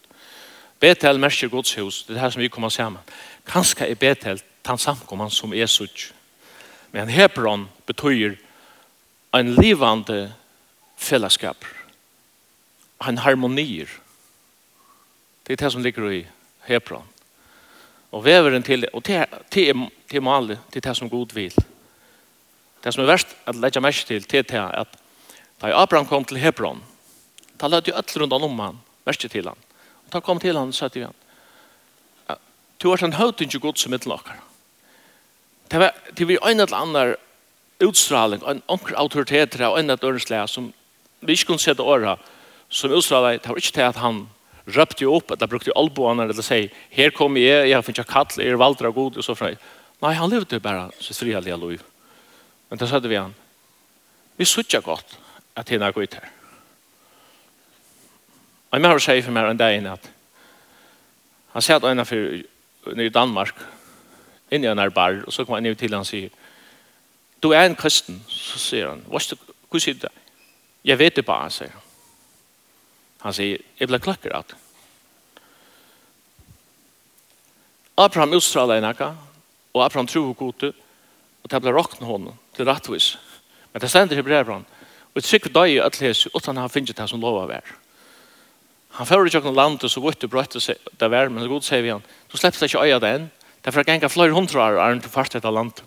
Betel 0.79 1.19
merker 1.19 1.49
Guds 1.49 1.73
hus, 1.73 2.03
det 2.03 2.17
er 2.17 2.25
her 2.25 2.33
som 2.33 2.41
vi 2.41 2.51
kommer 2.53 2.69
sammen. 2.69 3.01
Kanskje 3.47 3.87
er 3.87 3.95
Betel 3.95 4.41
den 4.67 4.77
samkomman 4.77 5.31
som 5.31 5.53
er 5.53 5.65
sutt. 5.65 6.11
Men 6.91 7.09
Hebron 7.09 7.67
betyr 7.85 8.35
en 9.35 9.53
livande 9.55 10.33
fellesskap, 10.97 11.65
en 13.07 13.17
harmonier. 13.17 13.89
Det 15.47 15.53
er 15.53 15.63
det 15.63 15.71
som 15.71 15.83
ligger 15.83 16.11
i 16.11 16.25
Hebron. 16.67 17.07
Og 18.11 18.23
veveren 18.25 18.63
til 18.63 18.85
det. 18.85 18.89
Og 18.93 19.03
til, 19.03 19.25
til, 19.51 19.87
til 20.09 20.23
mal 20.23 20.57
til 20.71 20.83
det 20.83 20.97
som 20.97 21.09
god 21.09 21.33
vil. 21.35 21.53
Det 22.83 22.93
som 22.93 23.03
er 23.03 23.11
verst 23.11 23.35
at 23.45 23.55
legge 23.55 23.81
mest 23.81 24.07
til, 24.07 24.23
til 24.23 24.45
det 24.47 24.63
at 24.73 24.87
da 25.61 25.73
Abraham 25.73 26.05
kom 26.05 26.25
til 26.25 26.37
Hebron, 26.37 26.83
da 27.59 27.67
lød 27.67 27.87
jo 27.87 27.95
alt 27.95 28.17
rundt 28.17 28.33
om 28.33 28.59
han, 28.59 28.77
mest 29.05 29.25
til 29.25 29.47
han. 29.47 29.57
Og 30.05 30.13
da 30.13 30.19
kom 30.19 30.39
til 30.39 30.57
han 30.57 30.67
og 30.67 30.75
sa 30.75 30.87
til 30.87 31.07
han, 31.07 31.15
du 32.77 32.89
har 32.89 33.03
en 33.03 33.17
høyt 33.17 33.41
ikke 33.41 33.59
god 33.59 33.79
som 33.81 33.93
et 33.93 34.05
lakker. 34.05 34.37
Det 35.71 35.79
var, 35.79 35.95
det 36.17 36.27
vi 36.27 36.37
en 36.37 36.59
eller 36.59 36.77
annen 36.77 37.15
utstråling, 37.83 38.43
en 38.45 38.61
anker 38.69 38.95
autoritet 38.95 39.59
og 39.61 39.79
en 39.79 39.89
eller 39.89 40.31
annen 40.31 40.47
som 40.47 40.73
vi 41.19 41.33
ikke 41.33 41.45
kunne 41.51 41.59
sette 41.59 41.83
året, 41.83 42.19
som 42.69 42.91
utstråling, 42.91 43.41
det 43.41 43.49
var 43.49 43.57
ikke 43.57 43.73
til 43.73 43.81
at 43.81 43.95
han 43.95 44.27
røpte 44.75 45.03
jo 45.03 45.15
opp, 45.15 45.31
eller 45.31 45.47
brukte 45.47 45.71
jo 45.71 45.77
alboene, 45.79 46.27
eller 46.27 46.43
sier, 46.43 46.71
her 46.91 47.13
kommer 47.15 47.41
jeg, 47.41 47.69
jeg 47.71 47.85
finner 47.85 48.03
ikke 48.03 48.13
kall, 48.13 48.41
er 48.43 48.57
av 48.59 48.95
god, 48.95 49.17
og 49.17 49.23
så 49.23 49.35
fra. 49.35 49.53
Nei, 50.03 50.13
han 50.13 50.29
levde 50.29 50.59
jo 50.59 50.63
bare 50.63 50.89
så 51.01 51.15
fria 51.15 51.39
lia 51.39 51.55
lov. 51.57 51.79
Men 52.69 52.79
da 52.79 52.87
sa 52.87 52.99
vi 52.99 53.15
han, 53.15 53.33
vi 54.37 54.45
sutja 54.45 54.81
godt 54.83 55.17
at 55.57 55.69
henne 55.69 55.91
går 55.91 56.03
ut 56.03 56.19
her. 56.19 56.27
Og 58.71 58.79
jeg 58.79 58.91
har 58.91 58.99
sagt 58.99 59.25
for 59.25 59.33
meg 59.33 59.49
en 59.49 59.59
dag 59.59 59.77
inn 59.77 59.87
at 59.87 60.11
han 61.53 61.63
sier 61.63 61.79
at 61.79 61.87
øyne 61.87 62.05
for 62.05 62.99
i 63.01 63.09
Danmark, 63.09 63.55
inn 64.51 64.63
i 64.63 64.67
en 64.69 64.79
her 64.79 64.91
bar, 64.93 65.23
og 65.25 65.33
så 65.33 65.43
kommer 65.43 65.61
han 65.61 65.65
inn 65.65 65.79
til 65.79 65.95
han 65.95 66.03
og 66.03 66.09
sier, 66.09 66.29
du 67.43 67.51
er 67.53 67.65
en 67.65 67.75
kristen, 67.79 68.19
så 68.27 68.59
sier 68.59 68.91
han, 68.91 69.01
hva 69.07 69.21
sier 69.23 69.95
du? 69.95 70.03
det? 70.03 70.13
Jeg 70.87 70.99
vet 70.99 71.15
det 71.15 71.25
bare, 71.25 71.49
sier 71.51 71.71
han. 71.73 71.86
Han 73.27 73.35
sier, 73.35 73.59
jeg 73.75 73.89
ble 73.91 73.99
klakkerat. 73.99 74.53
Abraham 77.99 78.37
utstråla 78.37 78.77
en 78.77 78.87
akka, 78.87 79.09
og 79.75 79.81
Abraham 79.83 80.07
tro 80.07 80.21
og 80.29 80.37
gode, 80.39 80.69
og 81.43 81.51
det 81.51 81.59
ble 81.59 81.73
råkne 81.75 82.07
hånden 82.07 82.37
til 82.55 82.69
rettvis. 82.69 83.09
Men 83.73 83.83
det 83.83 83.89
stender 83.91 84.21
i 84.21 84.23
brevbrann, 84.23 84.63
og 85.11 85.19
et 85.19 85.27
sikkert 85.27 85.57
dag 85.57 85.73
i 85.73 85.81
ætles, 85.83 86.29
utan 86.31 86.61
han 86.61 86.71
finner 86.71 86.95
det 86.95 87.09
som 87.11 87.19
lov 87.19 87.41
av 87.41 87.51
er. 87.57 87.75
Han 88.95 89.09
fører 89.09 89.27
ikke 89.27 89.43
noen 89.43 89.59
land, 89.59 89.83
og 89.83 89.91
så 89.91 90.01
vart 90.01 90.23
det 90.23 90.31
brøtt 90.31 90.55
det 90.55 91.11
vær, 91.11 91.27
men 91.27 91.51
god 91.51 91.67
sier 91.67 91.83
vi 91.83 91.91
han, 91.91 92.05
du 92.31 92.37
slipper 92.37 92.63
det 92.63 92.71
ikke 92.71 92.85
øye 92.87 93.03
det 93.03 93.13
enn, 93.17 93.29
det 93.59 93.67
er 93.67 93.75
for 93.75 93.83
å 93.83 93.89
genga 93.91 94.13
flere 94.13 94.37
hundre 94.37 94.63
år, 94.63 94.79
er 94.79 94.93
han 94.93 95.03
til 95.03 95.11
fart 95.11 95.35
etter 95.35 95.51
land. 95.51 95.83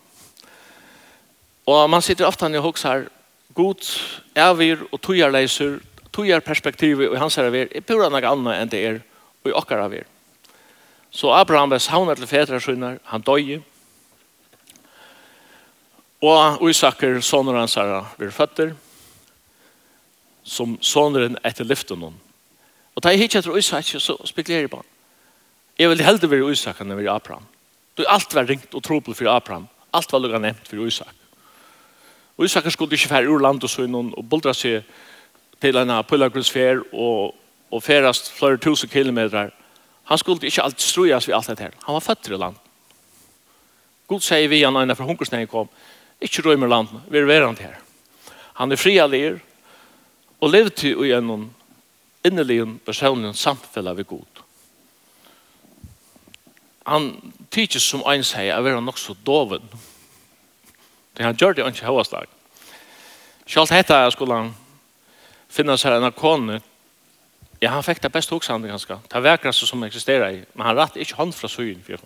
Og 1.65 1.87
man 1.89 2.05
sitter 2.05 2.29
ofte 2.29 2.45
han 2.45 2.59
i 2.59 2.61
hoks 2.61 2.85
her, 2.85 3.09
god, 3.57 3.87
evir 4.37 4.85
og 4.91 5.01
tøyerleiser, 5.01 5.79
togjerperspektivet 6.21 7.11
og 7.11 7.19
hans 7.21 7.37
herre 7.41 7.53
ver, 7.53 7.71
er 7.73 7.85
pura 7.85 8.11
noe 8.13 8.21
annet 8.21 8.61
enn 8.61 8.73
det 8.73 8.85
er 8.85 9.01
og 9.45 9.51
i 9.51 9.75
av 9.75 9.95
er. 9.95 10.07
Så 11.11 11.33
Abraham 11.33 11.71
var 11.71 11.79
savnet 11.79 12.19
til 12.19 12.29
fedre 12.29 12.61
han 13.05 13.23
døg. 13.23 13.63
Og 16.23 16.69
Isaker, 16.69 17.21
sønner 17.21 17.57
hans 17.57 17.75
herre, 17.75 18.05
var 18.19 18.31
føtter, 18.31 18.75
som 20.45 20.77
sønneren 20.83 21.39
etter 21.45 21.65
lyften 21.65 22.01
hon. 22.01 22.21
Og 22.95 23.03
da 23.03 23.11
jeg 23.11 23.25
hittet 23.25 23.41
etter 23.41 23.57
Isaker, 23.57 23.99
så 23.99 24.17
spekulerer 24.25 24.67
jeg 24.67 24.71
på 24.71 24.77
han. 24.83 24.87
Jeg 25.79 25.89
vil 25.89 26.05
heldig 26.05 26.31
være 26.31 26.53
Isaker 26.53 26.85
enn 26.85 26.97
være 26.97 27.15
Abraham. 27.15 27.47
Du, 27.97 28.05
alt 28.07 28.35
var 28.35 28.47
ringt 28.49 28.75
og 28.75 28.85
trobel 28.85 29.15
for 29.15 29.31
Abraham. 29.33 29.69
Alt 29.93 30.13
var 30.13 30.21
lukka 30.21 30.39
nevnt 30.39 30.69
for 30.69 30.85
Isaker. 30.85 31.17
Og 32.37 32.45
Isaker 32.45 32.71
skulle 32.71 32.93
ikke 32.97 33.09
fære 33.09 33.29
ur 33.29 33.41
land 33.41 33.65
og 33.65 33.71
sønnen 33.71 34.13
og 34.17 34.29
boldra 34.29 34.53
seg 34.57 34.85
til 35.61 35.77
en 35.77 36.05
pilgrimsfärd 36.05 36.83
og 36.93 37.35
og 37.71 37.83
ferast 37.83 38.33
flere 38.35 38.59
tusen 38.59 38.89
kilometer. 38.89 39.51
Han 40.05 40.19
skulle 40.19 40.47
ikke 40.47 40.63
alltid 40.63 40.87
strujas 40.87 41.29
ved 41.29 41.35
alt 41.35 41.47
dette 41.47 41.63
her. 41.63 41.73
Han 41.87 41.95
var 41.95 42.01
født 42.01 42.29
i 42.29 42.37
land. 42.37 42.57
God 44.07 44.21
sier 44.21 44.49
vi 44.49 44.63
han 44.65 44.89
när 44.89 44.95
för 44.95 45.05
hungersnägen 45.05 45.47
kom. 45.47 45.69
røy 46.21 46.57
med 46.57 46.69
land, 46.69 46.89
vi 47.09 47.19
er 47.19 47.25
värant 47.25 47.59
her. 47.59 47.79
Han 48.55 48.73
är 48.73 48.77
fria 48.77 49.07
ler 49.07 49.41
og 50.41 50.51
levde 50.51 50.71
til 50.71 51.05
i 51.05 51.09
genom 51.09 51.51
innelig 52.25 52.81
personlig 52.85 53.37
samfälla 53.37 53.95
vid 53.95 54.07
god. 54.07 54.43
Han 56.87 57.33
tykker 57.51 57.79
som 57.79 58.03
en 58.07 58.25
sier 58.25 58.59
å 58.59 58.63
være 58.63 58.81
nok 58.81 58.99
så 58.99 59.15
doven. 59.27 59.63
Det 61.17 61.25
han 61.25 61.37
gjør 61.37 61.53
det 61.53 61.67
inte 61.67 61.87
högslag. 61.87 62.27
Sjalt 63.47 63.71
hetta 63.71 64.11
skulle 64.11 64.35
han 64.35 64.55
finnas 65.51 65.83
seg 65.85 65.99
en 65.99 66.09
akon 66.09 66.61
Ja, 67.61 67.75
han 67.75 67.85
fikk 67.85 68.01
det 68.01 68.09
beste 68.13 68.35
också 68.35 68.53
ganske. 68.53 68.69
ganska. 68.69 68.99
er 69.15 69.21
verkraste 69.21 69.67
som 69.67 69.83
existerar 69.83 70.31
i. 70.31 70.45
Men 70.55 70.67
han 70.67 70.77
rett 70.77 70.97
ikke 70.97 71.15
hånd 71.15 71.35
fra 71.35 71.49
søyen. 71.49 71.83
för. 71.83 71.99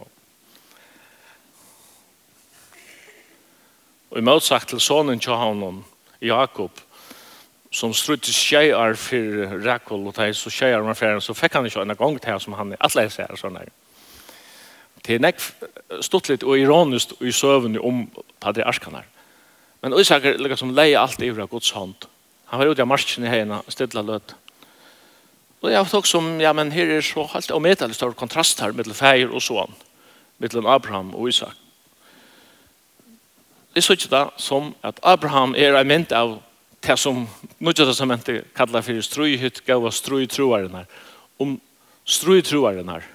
Og 4.10 4.18
i 4.18 4.20
motsagt 4.20 4.68
til 4.68 4.80
sonen 4.80 5.20
til 5.20 5.34
han, 5.34 5.84
Jakob, 6.22 6.70
som 7.72 7.94
strutte 7.94 8.32
tjejer 8.32 8.94
for 8.94 9.64
Rekol, 9.66 10.06
og 10.06 10.14
teg, 10.14 10.34
så 10.36 10.50
tjejer 10.50 10.82
med 10.82 10.96
ferien, 10.96 11.20
så 11.20 11.34
fikk 11.34 11.52
han 11.52 11.66
ikke 11.66 11.82
en 11.82 11.96
gang 11.96 12.20
til 12.22 12.40
som 12.40 12.52
han 12.52 12.72
er 12.72 12.76
alle 12.80 13.10
her. 13.10 13.36
sånn 13.36 13.56
her. 13.56 13.68
Det 15.06 15.14
er 15.14 15.18
nek 15.18 15.40
stått 16.00 16.28
litt 16.28 16.42
og 16.42 16.58
ironisk 16.58 17.12
i 17.20 17.32
søvn 17.32 17.78
om 17.78 18.10
patriarkene. 18.40 19.02
Men 19.82 19.98
Isak 19.98 20.24
er 20.24 20.38
liksom 20.38 20.70
leie 20.74 20.98
alt 20.98 21.20
i 21.22 21.30
Guds 21.30 21.70
hånd. 21.70 22.06
Han 22.50 22.60
var 22.60 22.70
ute 22.70 22.82
av 22.84 22.88
marsjen 22.88 23.24
i 23.26 23.30
hegna, 23.32 23.62
stedla 23.68 24.02
løt. 24.04 24.34
Og 25.64 25.70
jeg 25.72 25.88
tok 25.88 26.06
som, 26.06 26.26
ja, 26.42 26.52
men 26.52 26.72
her 26.74 26.90
er 26.92 27.04
så 27.04 27.24
halvt 27.32 27.54
og 27.56 27.62
medelig 27.64 27.96
stor 27.96 28.12
kontrast 28.12 28.60
her 28.60 28.74
mellom 28.76 28.96
feir 28.96 29.30
og 29.32 29.40
sånn, 29.42 29.72
mellom 30.42 30.68
Abraham 30.68 31.14
og 31.16 31.30
Isak. 31.32 31.56
Jeg 33.74 33.82
så 33.82 33.96
ikke 33.96 34.12
det 34.12 34.26
som 34.38 34.74
at 34.86 35.00
Abraham 35.02 35.56
er 35.58 35.74
en 35.74 35.88
mynd 35.88 36.12
av 36.14 36.36
det 36.84 36.98
som 37.00 37.24
Nødja 37.58 37.88
Testamentet 37.88 38.52
kallar 38.54 38.84
for 38.84 39.00
struihytt 39.02 39.64
gav 39.66 39.82
og 39.82 39.94
struitruaren 39.96 40.76
her, 40.76 40.86
om 41.40 41.56
struitruaren 42.04 42.92
her. 42.92 43.08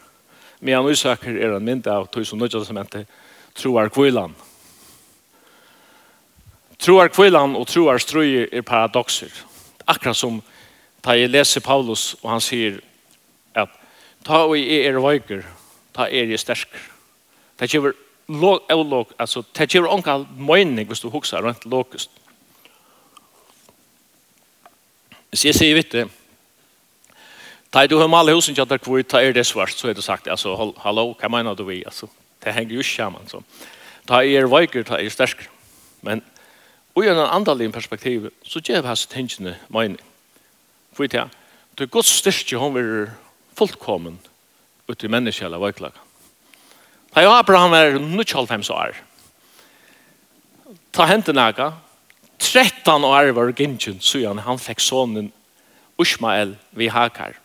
Men 0.59 0.89
Isak 0.89 1.27
er 1.29 1.53
en 1.53 1.63
mynd 1.63 1.87
av 1.87 2.09
det 2.11 2.25
som 2.27 2.41
Nødja 2.41 2.59
Testamentet 2.59 3.07
truar 3.55 3.93
kvilan. 3.93 4.33
Troar 6.79 7.11
kvillan 7.11 7.57
og 7.59 7.67
troar 7.67 7.99
strøyer 7.99 8.47
er 8.55 8.63
paradoxer. 8.63 9.31
Akkurat 9.87 10.17
som 10.17 10.39
da 11.03 11.15
jeg 11.15 11.31
leser 11.31 11.63
Paulus 11.63 12.13
og 12.21 12.29
han 12.31 12.43
sier 12.43 12.79
at 13.57 13.71
ta 14.27 14.45
og 14.45 14.55
jeg 14.59 14.85
er 14.87 14.99
veiker, 15.03 15.43
ta 15.95 16.07
er 16.07 16.31
jeg 16.31 16.39
sterk. 16.39 16.71
Det 17.59 17.67
gjør 17.71 17.91
låg, 18.29 18.69
låg, 18.69 19.11
altså, 19.19 19.43
det 19.57 19.69
gjør 19.73 19.89
onka 19.91 20.21
møyning 20.37 20.87
hvis 20.87 21.03
du 21.03 21.09
hukser 21.09 21.43
rundt 21.43 21.65
lågest. 21.65 22.11
Hvis 25.29 25.45
jeg 25.45 25.57
sier 25.57 25.75
vitt 25.77 25.91
det, 25.93 26.07
ta 27.71 27.85
du 27.85 27.99
har 27.99 28.09
malet 28.09 28.33
husen 28.37 28.55
kjattar 28.57 28.79
kvui, 28.81 29.03
ta 29.03 29.21
er 29.21 29.35
det 29.35 29.45
svart, 29.45 29.75
så 29.77 29.91
er 29.91 29.97
det 29.97 30.03
sagt, 30.03 30.27
altså, 30.27 30.55
hallo, 30.83 31.11
hva 31.19 31.29
mener 31.29 31.57
du 31.57 31.67
vi, 31.67 31.83
altså, 31.85 32.07
det 32.43 32.55
henger 32.55 32.79
jo 32.79 32.85
ikke 32.85 32.95
sammen, 32.95 33.27
så. 33.29 33.43
Ta 34.09 34.23
er 34.23 34.47
veiker, 34.49 34.83
ta 34.87 34.97
er 34.97 35.11
sterker. 35.13 35.51
Men, 36.01 36.23
Og 36.95 37.05
i 37.05 37.09
en 37.09 37.21
andalig 37.21 37.71
perspektiv, 37.73 38.29
så 38.43 38.59
gjør 38.59 38.87
hans 38.87 39.05
tingene 39.07 39.57
mening. 39.69 39.99
For 40.93 41.07
det 41.07 41.19
er, 41.19 41.33
det 41.77 41.85
er 41.85 41.93
godt 41.93 42.09
styrke 42.09 42.57
hun 42.57 42.75
vil 42.75 43.09
fullkommen 43.57 44.19
ut 44.89 45.03
i 45.03 45.11
menneskjelle 45.11 45.59
veiklag. 45.61 45.93
Da 47.15 47.25
Abraham 47.39 47.73
er 47.73 47.97
95 47.99 48.69
år, 48.69 48.97
ta 50.93 51.05
hente 51.09 51.33
naga, 51.33 51.71
13 52.39 53.03
år 53.03 53.33
var 53.35 53.51
gynnsyn, 53.51 53.99
så 53.99 54.21
han 54.33 54.59
fikk 54.61 54.79
sonen 54.79 55.31
Ushmael 55.99 56.55
vi 56.71 56.87
hakar. 56.87 57.35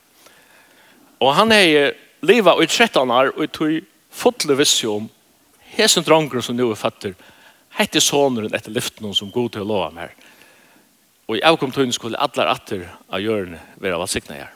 Og 1.20 1.34
han 1.34 1.52
er 1.52 1.94
livet 2.22 2.62
i 2.62 2.66
13 2.66 3.10
år, 3.10 3.32
og 3.36 3.52
tog 3.52 3.80
fotle 4.10 4.56
vissi 4.56 4.86
om 4.86 5.08
hesen 5.74 6.04
dronger 6.06 6.44
som 6.44 6.56
nu 6.56 6.68
er 6.70 6.78
fatter, 6.78 7.14
Hette 7.74 8.00
sonen 8.00 8.52
etter 8.54 8.70
lyften 8.74 9.14
som 9.14 9.32
god 9.34 9.54
til 9.54 9.64
å 9.64 9.68
lova 9.68 9.90
mer. 9.94 10.12
Og 11.26 11.38
i 11.38 11.44
avkomtøyne 11.46 11.94
skulle 11.94 12.20
allar 12.20 12.52
atter 12.52 12.84
av 13.08 13.22
hjørne 13.22 13.58
være 13.80 13.98
valsikna 13.98 14.36
her. 14.38 14.52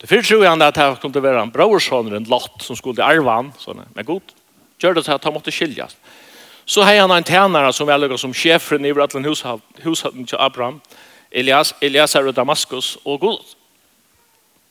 Det 0.00 0.08
fyrir 0.08 0.24
tror 0.24 0.46
han 0.48 0.62
at 0.64 0.78
det 0.78 1.00
kom 1.02 1.12
til 1.12 1.20
å 1.20 1.26
være 1.26 1.42
en 1.44 1.52
brorsoner, 1.52 2.16
en 2.16 2.28
lott, 2.30 2.62
som 2.64 2.78
skulle 2.78 3.04
arve 3.04 3.28
han, 3.28 3.50
sånn, 3.60 3.82
men 3.92 4.06
god, 4.08 4.32
gjør 4.80 4.96
det 4.96 5.04
til 5.04 5.18
at 5.18 5.26
han 5.28 5.34
måtte 5.36 5.52
skiljas. 5.52 5.96
Så 6.64 6.86
har 6.86 7.02
han 7.02 7.12
en 7.12 7.26
tænare 7.26 7.72
som 7.76 7.88
er 7.90 8.00
lukka 8.00 8.16
som 8.20 8.32
sjefren 8.32 8.86
i 8.86 8.94
Vratland 8.96 9.28
hushatten 9.28 10.24
til 10.24 10.40
Abraham, 10.40 10.80
Elias, 11.30 11.74
Elias 11.82 12.14
er 12.16 12.30
Damaskus, 12.32 12.94
og 13.04 13.20
god, 13.20 13.54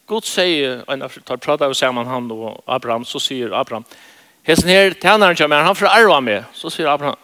god 0.09 0.25
sier, 0.25 0.81
og 0.88 0.97
når 0.97 1.21
tar 1.27 1.38
prata 1.38 1.69
og 1.69 1.77
sammen 1.77 2.09
han 2.09 2.31
og 2.33 2.63
Abraham, 2.65 3.05
så 3.05 3.21
sier 3.21 3.53
Abraham, 3.53 3.85
hesten 4.47 4.71
her 4.71 4.97
tænaren 4.97 5.38
kommer, 5.38 5.61
han 5.61 5.77
får 5.77 5.93
arva 5.93 6.19
med, 6.19 6.49
så 6.57 6.73
sier 6.73 6.89
Abraham, 6.89 7.19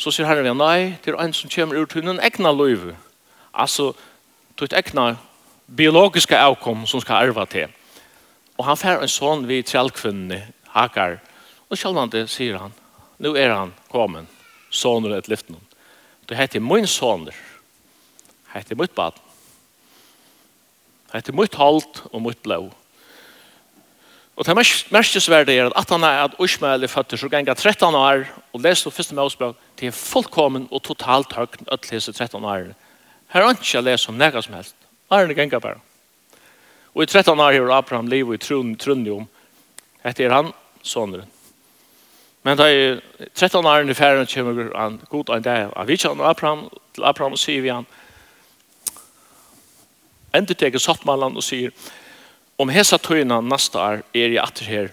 Så 0.00 0.08
sier 0.14 0.24
Herren, 0.24 0.56
nei, 0.56 0.96
det 1.04 1.12
er 1.12 1.18
en 1.20 1.34
som 1.36 1.50
kommer 1.52 1.76
ur 1.76 1.88
til 1.90 2.08
en 2.08 2.22
egna 2.24 2.54
løyve. 2.56 2.94
Altså, 3.52 3.90
til 4.56 4.70
et 4.70 4.76
egna 4.78 5.10
biologiske 5.76 6.38
avkom 6.40 6.86
som 6.88 7.02
skal 7.04 7.28
arva 7.28 7.44
til. 7.44 7.68
Og 8.56 8.64
han 8.64 8.80
fær 8.80 9.04
en 9.04 9.12
sånn 9.12 9.44
vid 9.48 9.68
trellkvinne, 9.68 10.40
Hakar. 10.72 11.18
Og 11.68 11.76
sjálvande 11.76 12.24
sier 12.30 12.56
han, 12.62 12.72
nu 13.20 13.34
er 13.36 13.52
han 13.52 13.74
kommet, 13.92 14.28
soner 14.72 15.18
et 15.18 15.28
lyft 15.28 15.50
noen. 15.52 15.66
Det 16.30 16.38
heter 16.38 16.62
min 16.64 16.86
soner, 16.88 17.36
heter 18.54 18.78
mitt 18.80 18.94
bad, 18.96 19.18
heter 21.12 21.36
mitt 21.36 21.58
halt 21.60 22.04
og 22.08 22.22
mitt 22.24 22.40
blå. 22.46 22.70
Og 24.36 24.46
det 24.46 24.54
merkesverdige 24.90 25.66
er 25.66 25.72
at 25.76 25.90
han 25.90 26.04
er 26.06 26.24
at 26.24 26.36
Ishmael 26.40 26.84
er 26.84 26.88
født 26.88 27.18
så 27.18 27.28
ganger 27.28 27.54
13 27.54 27.94
år 27.94 28.24
og 28.52 28.60
leser 28.60 28.90
det 28.90 28.96
første 28.96 29.14
med 29.14 29.54
til 29.76 29.92
fullkommen 29.92 30.68
og 30.70 30.82
totalt 30.82 31.32
høyden 31.32 31.66
ødelese 31.72 32.12
13 32.12 32.44
år. 32.44 32.72
Her 33.32 33.42
er 33.42 33.50
ikke 33.50 33.76
jeg 33.76 33.82
leser 33.84 34.10
om 34.10 34.18
noe 34.18 34.42
som 34.42 34.54
helst. 34.54 34.74
Årene 35.10 35.34
ganger 35.34 35.58
bare. 35.58 35.80
Og 36.94 37.02
i 37.02 37.06
13 37.06 37.40
år 37.40 37.52
har 37.52 37.76
Abraham 37.78 38.06
liv 38.06 38.28
og 38.28 38.34
i 38.34 38.38
trun, 38.38 38.76
trunnium. 38.76 39.28
Er 40.04 40.32
han, 40.32 40.52
sånne. 40.82 41.26
Men 42.42 42.56
da 42.56 42.70
i 42.72 43.00
13 43.34 43.66
år 43.66 43.90
i 43.90 43.94
ferien 43.94 44.26
kommer 44.26 44.70
han 44.74 45.00
god 45.10 45.30
en 45.36 45.42
dag 45.42 45.72
av 45.76 45.86
Vichan 45.86 46.20
og 46.20 46.30
Abraham 46.30 46.68
til 46.94 47.04
Abraham 47.04 47.36
og 47.36 47.38
sier 47.38 47.60
vi 47.60 47.68
han 47.68 47.86
ender 50.34 50.54
teker 50.54 50.80
sottmannen 50.80 51.36
og 51.36 51.44
sier 51.44 51.74
Om 52.60 52.68
hesa 52.68 52.98
tøyna 53.00 53.38
nasta 53.40 53.80
år 53.80 54.02
er 54.12 54.34
jeg 54.34 54.40
atter 54.42 54.68
her, 54.68 54.88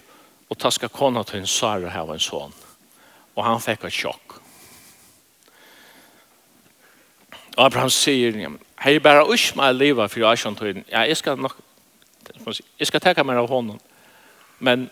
og 0.48 0.56
ta 0.56 0.70
skal 0.72 0.88
kona 0.88 1.20
til 1.28 1.42
en 1.42 1.50
Sara 1.50 1.90
hava 1.92 2.14
en 2.16 2.22
son. 2.22 2.54
Og 3.36 3.44
han 3.44 3.60
fikk 3.60 3.84
et 3.84 3.92
sjokk. 3.96 4.38
Og 7.58 7.66
Abraham 7.66 7.90
sier, 7.92 8.38
hei 8.80 8.96
bare 9.02 9.26
Ishmael 9.34 9.76
liva 9.76 10.06
for 10.08 10.22
jeg 10.22 10.40
skjønner 10.40 10.62
tøyna 10.62 10.84
Ja, 10.88 11.04
jeg 11.10 11.18
skal 11.20 11.36
nok, 11.36 11.58
jeg 12.78 12.88
skal 12.88 13.04
teka 13.04 13.26
meg 13.26 13.42
av 13.42 13.50
honom. 13.50 13.80
Men 14.64 14.88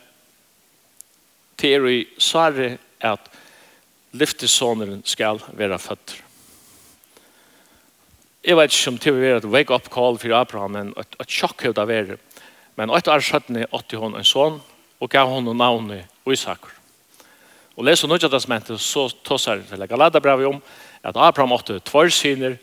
til 1.56 1.80
er 1.80 1.88
i 1.88 1.98
Sara 2.18 2.74
at 3.00 3.32
lyftesåneren 4.12 5.00
skal 5.06 5.40
være 5.56 5.78
føtter 5.80 6.26
jeg 8.46 8.56
vet 8.56 8.74
ikke 8.74 8.90
om 8.92 8.98
det 9.02 9.12
være 9.14 9.38
et 9.40 9.48
wake-up 9.50 9.88
call 9.90 10.18
for 10.22 10.34
Abraham, 10.38 10.70
men 10.76 10.92
et, 11.00 11.16
et 11.20 11.32
sjokk 11.32 11.64
av 11.72 11.90
det. 11.90 12.18
Men 12.76 12.90
ett 12.90 13.08
år 13.08 13.20
skötne 13.20 13.66
åtte 13.72 13.96
hun 13.96 14.14
en 14.14 14.24
son 14.24 14.60
og 15.00 15.10
gav 15.10 15.28
honom 15.28 15.56
navnet 15.56 16.04
Isak. 16.26 16.60
Och 17.74 17.84
läser 17.84 18.08
Nya 18.08 18.28
testamentet 18.28 18.80
så 18.80 19.08
tossar 19.08 19.62
till 19.68 20.20
brev 20.20 20.46
om 20.46 20.60
at 21.02 21.16
Abraham 21.16 21.52
åtte 21.52 21.80
tvær 21.80 22.08
syner, 22.08 22.58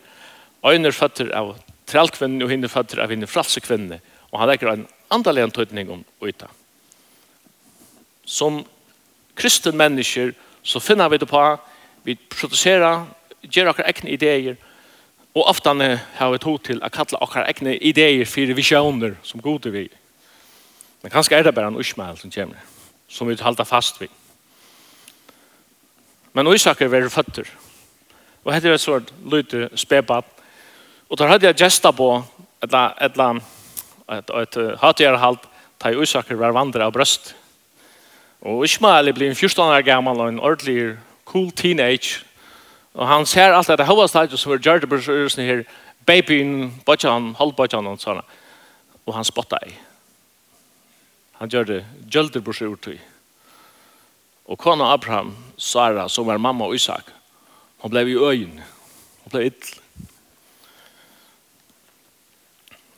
en 0.64 0.92
føtter 0.92 1.32
av 1.34 1.56
trellkvinnen, 1.86 2.44
og 2.44 2.52
en 2.52 2.70
føtter 2.70 3.02
av 3.04 3.12
en 3.12 3.28
frälsekvinne 3.28 4.00
og 4.34 4.40
han 4.40 4.50
legger 4.50 4.72
en 4.72 4.88
andalen 5.14 5.44
antydning 5.44 5.90
om 5.94 6.04
uta. 6.22 6.48
Som 8.26 8.64
kristen 9.36 9.78
mennesker, 9.78 10.34
så 10.64 10.80
finner 10.80 11.10
vi 11.10 11.18
det 11.18 11.30
på 11.30 11.58
vi 12.04 12.16
produserer, 12.16 13.06
gjør 13.42 13.70
akkurat 13.72 13.90
ekne 13.90 14.10
ideer 14.10 14.56
og 15.34 15.48
ofte 15.50 15.70
har 16.18 16.32
vi 16.32 16.38
tog 16.38 16.62
til 16.64 16.82
å 16.84 16.90
kalle 16.94 17.20
okkar 17.22 17.48
egne 17.50 17.76
ideer 17.82 18.26
for 18.26 18.54
visjoner 18.56 19.16
som 19.24 19.42
gode 19.42 19.72
vi 19.74 19.88
er 19.88 20.03
Men 21.04 21.12
kanskje 21.12 21.36
er 21.36 21.44
det 21.44 21.56
bare 21.56 21.68
en 21.68 21.80
usmæl 21.80 22.18
som 22.18 22.32
kommer, 22.32 22.60
som 23.08 23.28
vi 23.28 23.36
halda 23.36 23.64
fast 23.64 24.02
vid. 24.02 24.08
Men 26.34 26.48
Isak 26.48 26.82
er 26.82 26.88
veldig 26.88 27.12
føtter. 27.12 27.50
Og 28.44 28.54
hette 28.54 28.70
er 28.70 28.78
et 28.78 28.82
sånt 28.82 29.14
lydde 29.32 29.70
spebab. 29.76 30.26
Og 31.10 31.20
da 31.20 31.28
hadde 31.28 31.46
jeg 31.48 31.60
gesta 31.60 31.92
på 31.92 32.10
et 32.64 32.74
eller 32.74 33.24
annet 33.28 34.80
hatgjerhalt 34.82 35.44
halt 35.44 35.50
da 35.84 35.92
Isak 36.02 36.32
er 36.32 36.40
hver 36.40 36.56
vandre 36.56 36.88
av 36.88 36.94
brøst. 36.96 37.36
Og 38.42 38.64
Ishmael 38.64 39.14
blir 39.14 39.30
en 39.30 39.36
14 39.36 39.64
år 39.64 39.84
gammel 39.84 40.20
og 40.20 40.30
en 40.30 40.40
ordentlig 40.40 40.98
cool 41.26 41.52
teenage. 41.52 42.24
Og 42.94 43.08
han 43.08 43.26
ser 43.26 43.54
alt 43.54 43.68
det 43.68 43.86
hovedstadiet 43.88 44.40
som 44.40 44.52
er 44.52 44.64
gjørt 44.64 44.88
på 44.88 44.96
brøstene 44.96 45.46
her. 45.46 45.64
Babyen, 46.06 46.74
bøtjan, 46.86 47.34
halvbøtjan 47.40 47.88
og 47.88 48.00
sånn. 48.00 48.24
Og 49.06 49.16
han 49.16 49.28
spottet 49.28 49.68
i. 49.68 49.76
Han 51.44 51.52
gjør 51.52 51.66
det 51.68 51.82
gjølter 52.08 52.40
på 52.40 52.54
seg. 52.56 53.02
Og 54.48 54.56
kona 54.60 54.94
Abraham, 54.94 55.34
Sara, 55.60 56.06
som 56.08 56.30
var 56.30 56.40
mamma 56.40 56.70
og 56.70 56.78
Isak, 56.78 57.10
hun 57.84 57.92
ble 57.92 58.06
i 58.08 58.16
øyn. 58.16 58.62
Hun 59.26 59.34
ble 59.34 59.42
ill. 59.50 59.74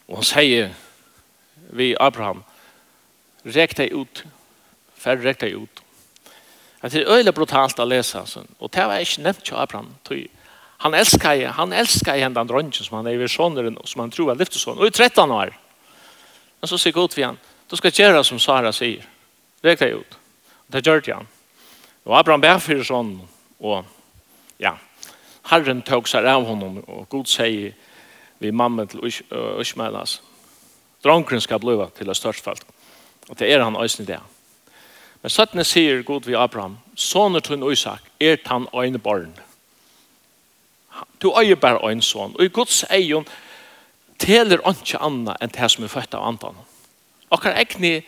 Og 0.05 0.19
han 0.19 0.27
sier 0.29 0.75
vi 1.73 1.95
Abraham, 1.97 2.43
rek 3.49 3.73
deg 3.79 3.97
ut, 3.97 4.21
færre 4.93 5.25
rek 5.25 5.41
deg 5.41 5.57
ut. 5.63 5.81
Det 6.83 7.01
er 7.01 7.09
øyelig 7.17 7.33
brutalt 7.33 7.81
å 7.81 7.89
lese, 7.89 8.21
og 8.21 8.73
det 8.77 8.85
var 8.85 9.01
ikke 9.01 9.25
nevnt 9.25 9.41
til 9.41 9.57
Abraham. 9.57 9.89
Han 10.85 10.93
elsker, 10.93 11.47
han 11.57 11.73
elsker 11.73 12.21
henne 12.21 12.37
den 12.37 12.53
dronjen 12.53 12.77
som 12.77 12.99
han 12.99 13.09
er 13.09 13.25
i 13.25 13.33
sånneren, 13.39 13.81
som 13.89 14.05
han 14.05 14.13
tror 14.13 14.35
er 14.35 14.37
lyftesonen, 14.37 14.85
og 14.85 14.93
i 14.93 14.93
13 14.93 15.33
år. 15.33 15.57
Men 16.61 16.69
så 16.69 16.77
sier 16.77 16.93
Gud 16.93 17.09
for 17.09 17.25
henne, 17.25 17.54
Du 17.69 17.75
skal 17.75 17.91
gjøre 17.91 18.23
som 18.23 18.39
Sara 18.39 18.71
sier. 18.75 19.05
Vek 19.65 19.79
deg 19.81 19.97
ut. 20.01 20.17
Det 20.69 20.83
gjør 20.85 21.01
det 21.01 21.15
han. 21.15 21.27
Og 22.05 22.17
Abraham 22.19 22.43
ber 22.43 22.59
for 22.61 22.83
sånn, 22.85 23.15
og 23.65 23.85
ja, 24.61 24.75
Herren 25.49 25.81
tog 25.85 26.07
seg 26.09 26.27
av 26.29 26.45
honom, 26.45 26.77
og 26.85 27.07
Gud 27.09 27.29
sier 27.29 27.73
vi 28.41 28.51
mamma 28.51 28.85
til 28.89 29.01
Ushmelas. 29.05 30.19
Dronkren 31.05 31.41
skal 31.41 31.61
bli 31.61 31.77
til 31.97 32.09
det 32.09 32.17
største 32.17 32.45
felt. 32.45 32.65
Og 33.29 33.37
det 33.39 33.49
er 33.49 33.63
han 33.63 33.77
øyne 33.77 34.05
det. 34.05 34.19
Men 35.21 35.33
sånn 35.33 35.65
sier 35.65 36.03
Gud 36.05 36.29
vi 36.29 36.37
Abraham, 36.37 36.77
sånne 36.93 37.41
tunn 37.41 37.65
Isak 37.71 38.05
er 38.21 38.37
han 38.45 38.67
øyne 38.73 39.01
barn. 39.01 39.33
Du 41.21 41.31
øyer 41.33 41.57
bare 41.57 41.81
øyne 41.81 42.05
sånn, 42.05 42.35
og 42.37 42.45
i 42.45 42.53
Guds 42.53 42.83
egen 42.93 43.25
teler 44.21 44.61
ikke 44.69 45.01
annet 45.01 45.41
enn 45.41 45.53
det 45.57 45.71
som 45.71 45.83
er 45.83 45.91
født 45.91 46.13
av 46.13 46.27
antanen. 46.29 46.74
Og 47.29 47.41
hva 47.41 47.53
er 47.53 47.65
ikke 47.65 48.03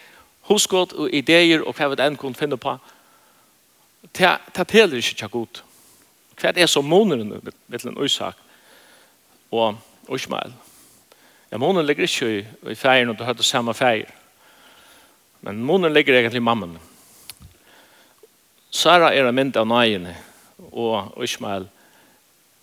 hosgått 0.48 0.94
og 0.96 1.14
ideer 1.14 1.64
og 1.64 1.76
hva 1.76 1.90
vi 1.92 2.02
enn 2.04 2.20
kunne 2.20 2.38
finne 2.38 2.58
på, 2.58 2.78
Det 4.14 4.68
teler 4.68 4.98
ikke 4.98 5.16
tja 5.18 5.28
god. 5.28 5.62
Hva 6.40 6.50
er 6.50 6.54
det 6.54 6.70
som 6.70 6.86
måneden 6.86 7.42
med 7.68 7.86
en 7.86 8.06
Isak 8.06 8.38
og 9.52 9.76
Ismael? 10.16 10.54
Ja, 11.52 11.58
måneren 11.58 11.86
ligger 11.86 12.04
ikke 12.04 12.30
i, 12.30 12.46
i 12.72 12.76
feiren 12.76 13.10
og 13.10 13.18
du 13.18 13.24
har 13.24 13.34
det 13.34 13.46
samme 13.46 13.74
feir. 13.74 14.06
Men 15.42 15.64
måneren 15.64 15.94
ligger 15.94 16.14
egentlig 16.14 16.40
i 16.40 16.46
mammen. 16.46 16.78
Sara 18.72 19.14
er 19.14 19.28
en 19.28 19.36
mynd 19.36 19.58
av 19.58 19.68
nøyene 19.68 20.16
og 20.72 21.24
Ismael 21.24 21.68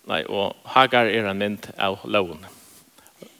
nei, 0.07 0.23
og 0.29 0.55
Hagar 0.75 1.09
er 1.09 1.29
en 1.29 1.37
mynd 1.39 1.69
av 1.77 1.99
loven. 2.05 2.45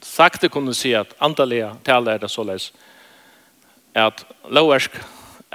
Sakte 0.02 0.48
kunne 0.48 0.74
si 0.74 0.92
at 0.94 1.14
antallet 1.20 1.78
taler 1.84 2.16
er 2.16 2.24
det 2.24 2.30
såleis. 2.30 2.70
Så 2.70 2.85
at 3.96 4.24
lovversk 4.52 4.98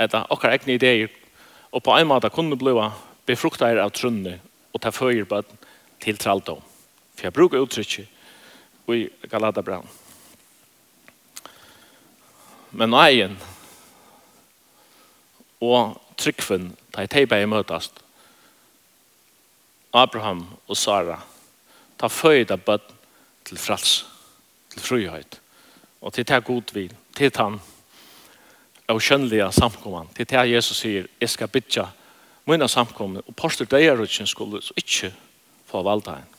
etter 0.01 0.25
okkar 0.33 0.55
egne 0.55 0.77
ideer 0.79 1.11
og 1.71 1.83
på 1.85 1.95
en 1.95 2.09
måte 2.09 2.31
kunne 2.33 2.57
bli 2.57 2.73
befruktet 3.29 3.79
av 3.79 3.93
trunne 3.93 4.39
og 4.73 4.81
ta 4.81 4.91
føyer 4.91 5.27
på 5.29 5.41
til 6.01 6.17
traldom. 6.17 6.61
For 7.15 7.27
jeg 7.27 7.33
bruker 7.33 7.61
uttrykket 7.61 8.07
i 8.91 9.09
brown 9.63 9.87
Men 12.71 12.89
nøyen 12.89 13.37
og 15.61 16.01
tryggven 16.17 16.71
da 16.91 17.03
jeg 17.03 17.11
teipa 17.11 17.39
i 17.39 17.45
møtast 17.45 18.01
Abraham 19.93 20.45
og 20.67 20.77
Sara 20.77 21.19
ta 21.99 22.07
føyda 22.07 22.57
bøtt 22.57 22.89
til 23.45 23.59
frals 23.59 24.05
til 24.71 24.81
frihøyt 24.81 25.39
og 26.01 26.13
til 26.15 26.25
ta 26.25 26.39
god 26.39 26.73
vil 26.73 26.95
til 27.15 27.31
tann 27.31 27.59
av 28.91 28.99
kjønnelige 29.01 29.47
samkomman. 29.55 30.09
Til 30.15 30.27
det 30.29 30.43
Jesus 30.51 30.83
sier, 30.83 31.07
jeg 31.21 31.29
skal 31.29 31.49
bytja 31.51 31.87
mine 32.49 32.67
samkomman, 32.69 33.23
og 33.27 33.35
postur 33.35 33.69
deirutsen 33.69 34.27
skulle 34.27 34.61
så 34.61 34.75
ikke 34.77 35.11
få 35.71 35.83
valda 35.85 36.19
en. 36.19 36.29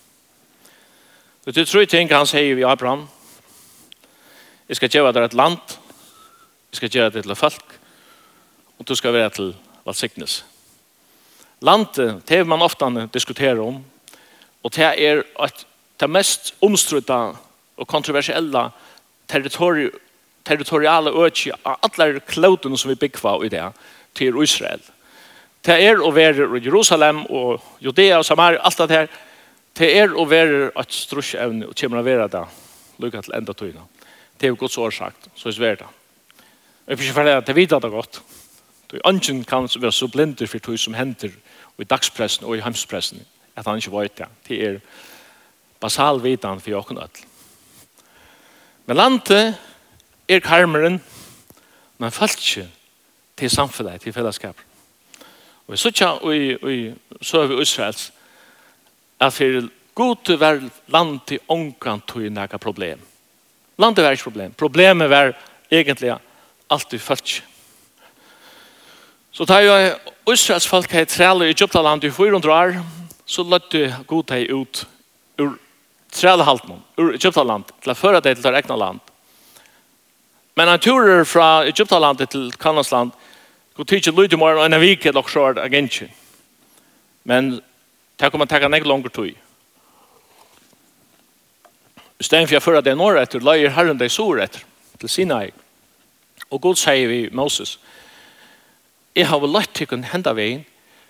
Det 1.45 1.59
er 1.59 1.67
tre 1.67 1.87
ting 1.91 2.12
han 2.12 2.29
sier 2.29 2.55
vi 2.55 2.62
Abraham. 2.62 3.09
Jeg 4.69 4.79
skal 4.79 4.93
gjøre 4.95 5.12
deg 5.17 5.25
et 5.27 5.35
land, 5.35 5.77
jeg 6.71 6.79
skal 6.79 6.93
gjøre 6.95 7.11
deg 7.17 7.27
til 7.27 7.37
folk, 7.37 7.79
og 8.79 8.88
du 8.88 8.95
skal 8.95 9.12
være 9.12 9.31
til 9.31 9.55
valsiknes. 9.85 10.45
Landet, 11.62 12.23
det 12.29 12.47
man 12.47 12.62
ofte 12.62 13.09
diskuterer 13.15 13.61
om, 13.61 13.83
og 14.62 14.75
det 14.75 14.87
er 14.87 15.23
at 15.38 15.67
det 16.01 16.11
mest 16.11 16.55
omstrutta 16.62 17.35
og 17.77 17.88
kontroversiella 17.88 18.71
territoriet 19.29 19.95
territoriale 20.44 21.12
økje 21.24 21.55
av 21.64 21.78
alle 21.87 22.20
klodene 22.26 22.78
som 22.78 22.90
vi 22.90 22.98
byggva 22.98 23.38
i 23.44 23.50
det 23.52 23.64
til 24.18 24.38
Israel. 24.42 24.83
Det 25.62 25.78
er 25.78 26.02
å 26.02 26.11
være 26.11 26.48
i 26.59 26.64
Jerusalem 26.64 27.22
og 27.31 27.62
Judea 27.81 28.18
og 28.18 28.26
Samaria, 28.26 28.61
alt 28.62 28.78
det 28.83 28.96
her. 28.96 29.09
Det 29.78 29.88
er 29.96 30.14
å 30.14 30.26
være 30.28 30.72
et 30.76 30.92
strusjevne 30.92 31.68
og 31.70 31.76
kommer 31.78 32.02
å 32.02 32.07
være 32.07 32.28
det 32.33 32.44
lukka 33.02 33.22
til 33.22 33.37
enda 33.38 33.55
tøyna. 33.57 33.87
Det 34.38 34.48
er 34.48 34.52
jo 34.52 34.59
godt 34.59 34.74
så 34.74 34.90
sagt, 34.90 35.28
så 35.38 35.48
er 35.48 35.57
svært 35.57 35.85
det. 35.85 35.90
Jeg 36.87 36.98
vil 36.98 37.07
ikke 37.07 37.14
ferdig 37.20 37.37
at 37.38 37.48
jeg 37.48 37.57
vet 37.57 37.76
det 37.83 37.90
godt. 37.92 38.22
Du 38.90 38.98
ønsken 39.07 39.44
kan 39.48 39.68
være 39.70 39.94
så 39.94 40.09
blinder 40.11 40.50
for 40.50 40.59
tøy 40.59 40.76
som 40.76 40.98
henter 40.98 41.31
i 41.78 41.87
dagspressen 41.88 42.44
og 42.44 42.59
i 42.59 42.64
hemspressen 42.64 43.22
at 43.57 43.66
han 43.66 43.78
ikke 43.78 43.94
vet 43.94 44.18
det. 44.18 44.28
Det 44.48 44.59
er 44.66 44.81
basal 45.81 46.20
vitan 46.22 46.61
for 46.61 46.78
åkken 46.81 46.98
ødel. 46.98 47.24
Men 48.87 48.96
landet 48.96 49.55
er 50.35 50.45
karmeren, 50.45 51.01
men 51.99 52.11
falskje 52.14 52.66
til 53.37 53.51
samfunnet, 53.51 54.01
til 54.01 54.12
fellesskap. 54.12 54.57
Og 55.68 55.79
så 55.79 55.90
tja, 55.90 56.11
og 56.18 56.35
i 56.37 56.92
søve 57.23 57.62
Israels, 57.62 58.12
at 59.21 59.33
for 59.33 59.68
god 59.95 60.37
var 60.38 60.61
land 60.88 61.21
til 61.27 61.40
ångan 61.49 62.03
tog 62.07 62.23
nægge 62.23 62.59
problem. 62.59 63.01
Landet 63.79 64.05
var 64.05 64.11
ikke 64.11 64.23
problem. 64.23 64.53
Problemet 64.53 65.11
var 65.11 65.33
egentlig 65.71 66.16
alltid 66.71 66.99
falskje. 66.99 67.42
Så 69.33 69.45
tar 69.49 69.61
jo 69.64 69.75
Israels 70.33 70.68
folk 70.68 70.90
her 70.92 71.05
træle 71.05 71.47
i 71.47 71.55
Egyptaland 71.55 72.05
i 72.05 72.11
400 72.11 72.55
år, 72.55 72.75
så 73.27 73.42
løtte 73.42 73.97
god 74.07 74.31
hei 74.31 74.51
ut 74.53 74.85
ur 75.40 75.57
trælehalten, 76.12 76.83
ur 76.99 77.14
Egyptaland, 77.14 77.64
til 77.83 77.95
å 77.95 77.97
føre 77.97 78.21
det 78.21 78.37
til 78.37 78.45
deres 78.45 78.61
egna 78.61 78.77
land. 78.77 79.01
Men 80.55 80.69
han 80.69 80.81
turer 80.81 81.25
fra 81.25 81.65
Egyptalandet 81.65 82.31
til 82.31 82.53
Kanasland, 82.61 83.12
god 83.77 83.88
tid 83.88 84.01
til 84.01 84.12
lyd 84.12 84.33
i 84.33 84.37
morgen 84.37 84.61
og 84.61 84.67
en 84.69 84.81
vik 84.81 85.07
eller 85.07 85.29
så 85.29 85.49
er 85.49 85.53
det 85.53 86.11
Men 87.25 87.61
det 88.19 88.31
kommer 88.31 88.47
til 88.47 88.57
å 88.57 88.61
ta 88.61 88.77
en 88.77 88.88
langer 88.88 89.09
tid. 89.09 89.37
I 92.21 92.25
stedet 92.25 92.49
for 92.49 92.55
jeg 92.55 92.62
fører 92.62 92.81
det 92.81 92.97
når 92.97 93.17
etter, 93.23 93.41
løyer 93.41 93.73
Herren 93.75 93.99
deg 93.99 94.11
sår 94.11 94.43
etter, 94.45 94.61
til 95.01 95.09
Sinai. 95.09 95.51
Og 96.51 96.61
god 96.61 96.77
sier 96.77 97.09
vi 97.09 97.29
Moses, 97.33 97.79
jeg 99.17 99.27
har 99.27 99.47
lagt 99.47 99.75
til 99.75 99.91
å 99.91 99.99
hende 100.12 100.35
veien, 100.37 100.62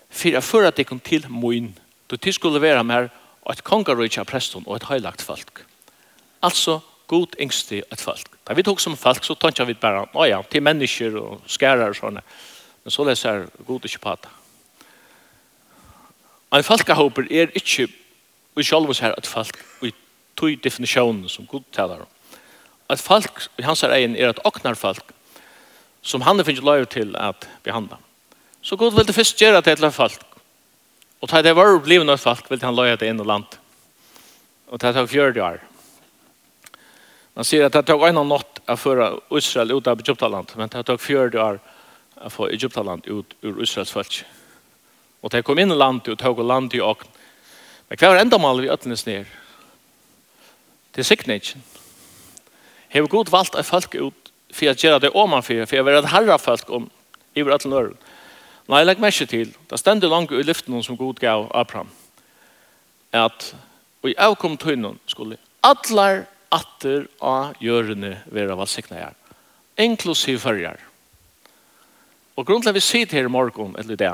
for 0.09 0.33
jeg 0.33 0.43
fører 0.43 0.71
deg 0.71 0.87
til 1.03 1.27
min, 1.29 1.77
då 2.09 2.17
til 2.17 2.33
skulle 2.33 2.61
være 2.61 2.83
mer, 2.83 3.11
et 3.51 3.63
kongerøyke 3.63 4.21
av 4.21 4.25
presten 4.25 4.63
og 4.65 4.75
et 4.75 4.87
høylagt 4.87 5.21
folk. 5.21 5.65
Altså, 6.41 6.79
god 7.07 7.35
yngste 7.41 7.83
et 7.91 8.01
folk. 8.01 8.29
Da 8.47 8.53
vi 8.53 8.63
tok 8.63 8.79
som 8.79 8.97
folk, 8.97 9.23
så 9.23 9.35
tenkte 9.39 9.65
vi 9.67 9.75
bare, 9.79 10.05
nå 10.13 10.27
ja, 10.29 10.41
til 10.49 10.63
mennesker 10.63 11.17
og 11.19 11.41
skærer 11.47 11.89
og 11.89 11.97
sånne. 11.97 12.23
Men 12.83 12.91
så 12.91 13.05
leser 13.07 13.47
god 13.67 13.85
ikke 13.87 14.03
på 14.03 14.15
det. 14.21 14.31
En 16.53 16.63
folkehåper 16.63 17.27
er 17.31 17.53
ikke 17.57 17.87
vi 18.55 18.63
selv 18.63 18.89
oss 18.89 19.01
her 19.01 19.15
et 19.17 19.27
folk 19.27 19.57
i 19.81 19.89
tog 20.37 20.53
definisjonen 20.63 21.29
som 21.29 21.47
god 21.49 21.65
taler 21.73 22.03
om. 22.03 22.09
Et 22.91 23.01
folk 23.01 23.47
i 23.57 23.65
hans 23.65 23.83
egen 23.83 24.15
er 24.15 24.29
et 24.29 24.41
oknarfolk 24.45 25.13
som 26.03 26.21
han 26.21 26.43
finner 26.45 26.65
lov 26.67 26.85
til 26.91 27.15
at 27.17 27.47
behandle. 27.63 27.97
Så 28.61 28.75
god 28.75 28.93
vil 28.93 29.07
det 29.07 29.15
først 29.15 29.39
gjøre 29.39 29.61
til 29.61 29.85
et 29.85 29.93
folk. 29.93 30.21
Og 31.21 31.31
da 31.31 31.41
det 31.41 31.55
var 31.55 31.79
blivet 31.79 32.05
noe 32.05 32.19
folk 32.19 32.49
vil 32.51 32.61
han 32.61 32.75
lov 32.75 32.97
til 32.97 33.07
inn 33.07 33.21
og 33.23 33.25
land. 33.25 33.59
Og 34.67 34.81
da 34.81 34.91
det 34.91 35.01
var 35.01 35.07
fjørde 35.07 35.43
år. 35.43 35.61
Man 37.33 37.45
sier 37.45 37.65
att 37.65 37.73
det 37.73 37.83
tog 37.83 38.03
en 38.07 38.19
natt 38.29 38.59
å 38.69 38.75
føre 38.77 39.07
Israel 39.33 39.71
ut 39.71 39.87
av 39.87 39.99
Egyptaland, 39.99 40.51
men 40.55 40.69
det 40.69 40.83
tok 40.85 41.01
fjørde 41.01 41.41
år 41.41 41.59
å 42.21 42.29
få 42.29 42.49
Egyptaland 42.53 43.07
ut 43.07 43.33
ur 43.41 43.61
Israels 43.63 43.91
folk. 43.91 44.23
Och 45.21 45.29
det 45.29 45.41
kom 45.41 45.59
in 45.59 45.71
i 45.71 45.75
landet 45.75 46.13
og 46.13 46.19
tog 46.19 46.39
land 46.45 46.73
i 46.73 46.81
åkn. 46.81 47.07
Men 47.89 47.97
kvar 47.97 48.19
enda 48.21 48.37
mal 48.37 48.61
vi 48.61 48.69
ötlenes 48.69 49.05
ner. 49.05 49.25
sikkert 50.95 51.27
ikke. 51.27 51.59
Hever 52.89 53.07
god 53.07 53.29
valt 53.29 53.55
av 53.55 53.63
folk 53.63 53.95
ut 53.95 54.31
för 54.53 54.69
att 54.69 54.83
göra 54.83 54.99
det 54.99 55.09
om 55.09 55.29
man 55.29 55.43
för, 55.43 55.65
för 55.65 55.79
å 55.79 55.83
være 55.83 55.99
et 55.99 56.11
herre 56.11 56.37
folk 56.37 56.69
om 56.69 56.89
i 57.33 57.41
vårt 57.41 57.53
ötlen 57.53 57.97
jeg 58.69 58.85
legg 58.85 58.99
meg 58.99 59.13
ikke 59.13 59.25
til. 59.25 59.55
Det 59.69 59.79
stender 59.79 60.09
langt 60.09 60.31
i 60.31 60.43
lyften 60.43 60.83
som 60.83 60.97
god 60.97 61.19
gav 61.19 61.49
Abraham. 61.51 61.89
At 63.11 63.55
og 64.03 64.09
i 64.09 64.15
avkom 64.17 64.57
tøynen 64.57 64.99
skulle 65.07 65.37
allar 65.63 66.25
atter 66.53 67.07
av 67.21 67.57
gjørende 67.63 68.17
vera 68.31 68.55
her. 68.91 69.13
inklusiv 69.77 70.39
fyrjar. 70.39 70.77
Og 72.35 72.45
grunnen 72.45 72.61
til 72.61 72.69
at 72.69 72.75
vi 72.75 72.79
sitter 72.79 73.17
her 73.17 73.25
i 73.25 73.29
morgen, 73.29 73.75
eller 73.77 73.95
det, 73.95 74.13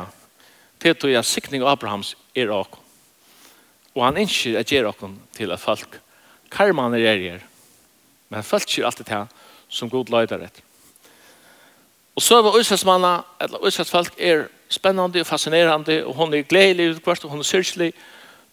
til 0.80 0.90
at 0.90 1.04
jeg 1.04 1.26
sikning 1.26 1.64
av 1.64 1.72
Abrahams 1.76 2.16
er 2.36 2.50
ok. 2.50 2.80
Og 3.96 4.06
han 4.06 4.18
innskir 4.18 4.58
at 4.60 4.72
gjør 4.72 4.90
ok 4.90 5.04
til 5.36 5.52
at 5.52 5.60
folk 5.60 6.00
karman 6.50 6.94
er 6.94 7.06
er 7.06 7.42
men 8.30 8.44
folk 8.44 8.70
skir 8.70 8.86
alltid 8.86 9.06
til 9.06 9.28
som 9.70 9.90
god 9.90 10.10
løyder 10.10 10.44
etter. 10.46 10.64
Og 12.16 12.22
så 12.22 12.42
var 12.42 12.58
Øslandsmanna, 12.58 13.22
eller 13.42 13.66
Øslandsfolk, 13.66 14.14
er 14.20 14.48
spennende 14.70 15.22
og 15.22 15.26
fascinerende, 15.26 16.06
og 16.06 16.16
hun 16.16 16.34
er 16.34 16.42
gledelig 16.42 16.96
utkvart, 16.96 17.24
og 17.24 17.30
hun 17.30 17.40
er 17.40 17.44
syrkelig. 17.44 17.94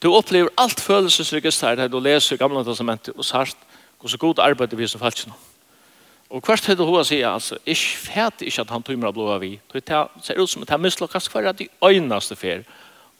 Du 0.02 0.14
opplever 0.14 0.48
alt 0.58 0.80
følelsesregisteret 0.80 1.80
her 1.80 1.88
du 1.88 1.98
leser 2.00 2.36
Gamla 2.36 2.60
gamle 2.60 2.70
testamentet 2.70 3.16
og 3.16 3.24
sart 3.24 3.56
Hvor 4.00 4.12
så 4.12 4.18
god 4.20 4.38
arbeid 4.38 4.70
vi 4.70 4.76
blir 4.82 4.90
som 4.90 5.00
falsk 5.00 5.26
nå. 5.26 5.36
Og 6.30 6.42
hvert 6.42 6.66
høyde 6.66 6.84
hun 6.84 7.04
sier, 7.06 7.28
altså, 7.30 7.58
ikke 7.66 7.98
fæt 8.02 8.42
ikke 8.42 8.64
at 8.64 8.70
han 8.74 8.82
tøymer 8.82 9.08
av 9.08 9.14
blåa 9.14 9.38
vi. 9.38 9.60
Det 9.72 9.84
ser 10.22 10.40
ut 10.40 10.50
som 10.50 10.62
at 10.62 10.72
han 10.74 10.82
mislokkast 10.82 11.30
hver 11.30 11.52
at 11.52 11.58
de 11.58 11.68
øyneste 11.84 12.36
fer. 12.36 12.64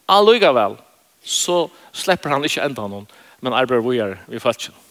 Alluga 0.07 0.51
vel, 0.51 0.75
så 1.23 1.69
slipper 1.93 2.35
han 2.35 2.43
ikke 2.43 2.65
enda 2.67 2.87
noen, 2.87 3.07
men 3.41 3.55
arbeider 3.55 3.87
vi 3.87 3.97
er 4.03 4.17
vi 4.27 4.43
falsk 4.43 4.69
nå. 4.69 4.83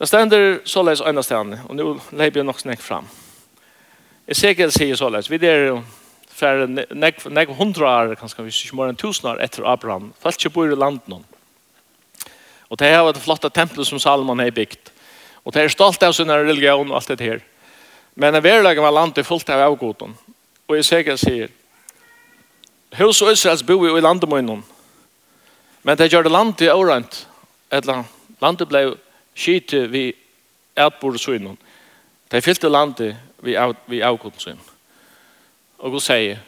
Det 0.00 0.08
stender 0.08 0.60
såleis 0.64 1.02
øyne 1.04 1.22
stedene, 1.22 1.58
og 1.68 1.76
nå 1.76 1.88
leier 2.16 2.38
jeg 2.40 2.44
nok 2.48 2.60
snakk 2.60 2.80
fram. 2.80 3.08
Ezekiel 4.30 4.72
sier 4.72 4.96
såleis, 4.96 5.28
vi 5.30 5.36
er 5.46 5.82
fra 6.32 6.66
nek, 6.66 7.20
nek 7.28 7.52
hundra 7.58 7.90
år, 7.98 8.14
kanskje, 8.16 8.46
vi 8.46 8.54
ikke 8.54 8.78
mer 8.78 8.90
enn 8.90 8.98
tusen 8.98 9.28
år 9.28 9.42
etter 9.44 9.66
Abraham, 9.68 10.14
falsk 10.22 10.48
bor 10.54 10.70
i 10.70 10.78
landet 10.78 11.10
noen. 11.12 11.26
Og 12.70 12.78
det 12.78 12.88
er 12.88 13.12
det 13.12 13.22
flotta 13.22 13.50
tempelet 13.50 13.86
som 13.86 13.98
Salomon 13.98 14.38
har 14.38 14.50
bygd. 14.54 14.90
Og 15.44 15.54
det 15.54 15.62
er 15.62 15.72
stolt 15.72 16.02
av 16.02 16.12
sin 16.14 16.30
religion 16.30 16.90
og 16.90 16.96
alt 16.96 17.08
det 17.08 17.20
her. 17.20 17.40
Men 18.14 18.34
en 18.34 18.44
verleggen 18.44 18.84
var 18.84 18.94
landet 18.94 19.26
fullt 19.26 19.50
av 19.50 19.64
avgoden. 19.66 20.14
Og 20.68 20.76
jeg 20.76 20.86
sier 20.86 21.16
sier, 21.16 21.48
Hus 22.98 23.22
og 23.22 23.32
Israels 23.32 23.62
bo 23.62 23.78
i 23.86 24.00
landet 24.02 24.28
munnen. 24.28 24.64
Men 25.82 25.96
det 25.98 26.10
gjør 26.12 26.26
det 26.26 26.32
landet 26.32 26.72
årent. 26.74 27.26
Landet 28.40 28.68
ble 28.68 28.82
skite 29.34 29.86
vi 29.90 30.10
ætbordsøgnen. 30.76 31.58
Det 32.30 32.42
fyllte 32.44 32.68
landet 32.68 33.16
vi, 33.42 33.56
av, 33.56 33.74
vi 33.86 34.02
avgoden 34.02 34.58
Og 35.78 35.90
hun 35.90 36.00
sier, 36.00 36.38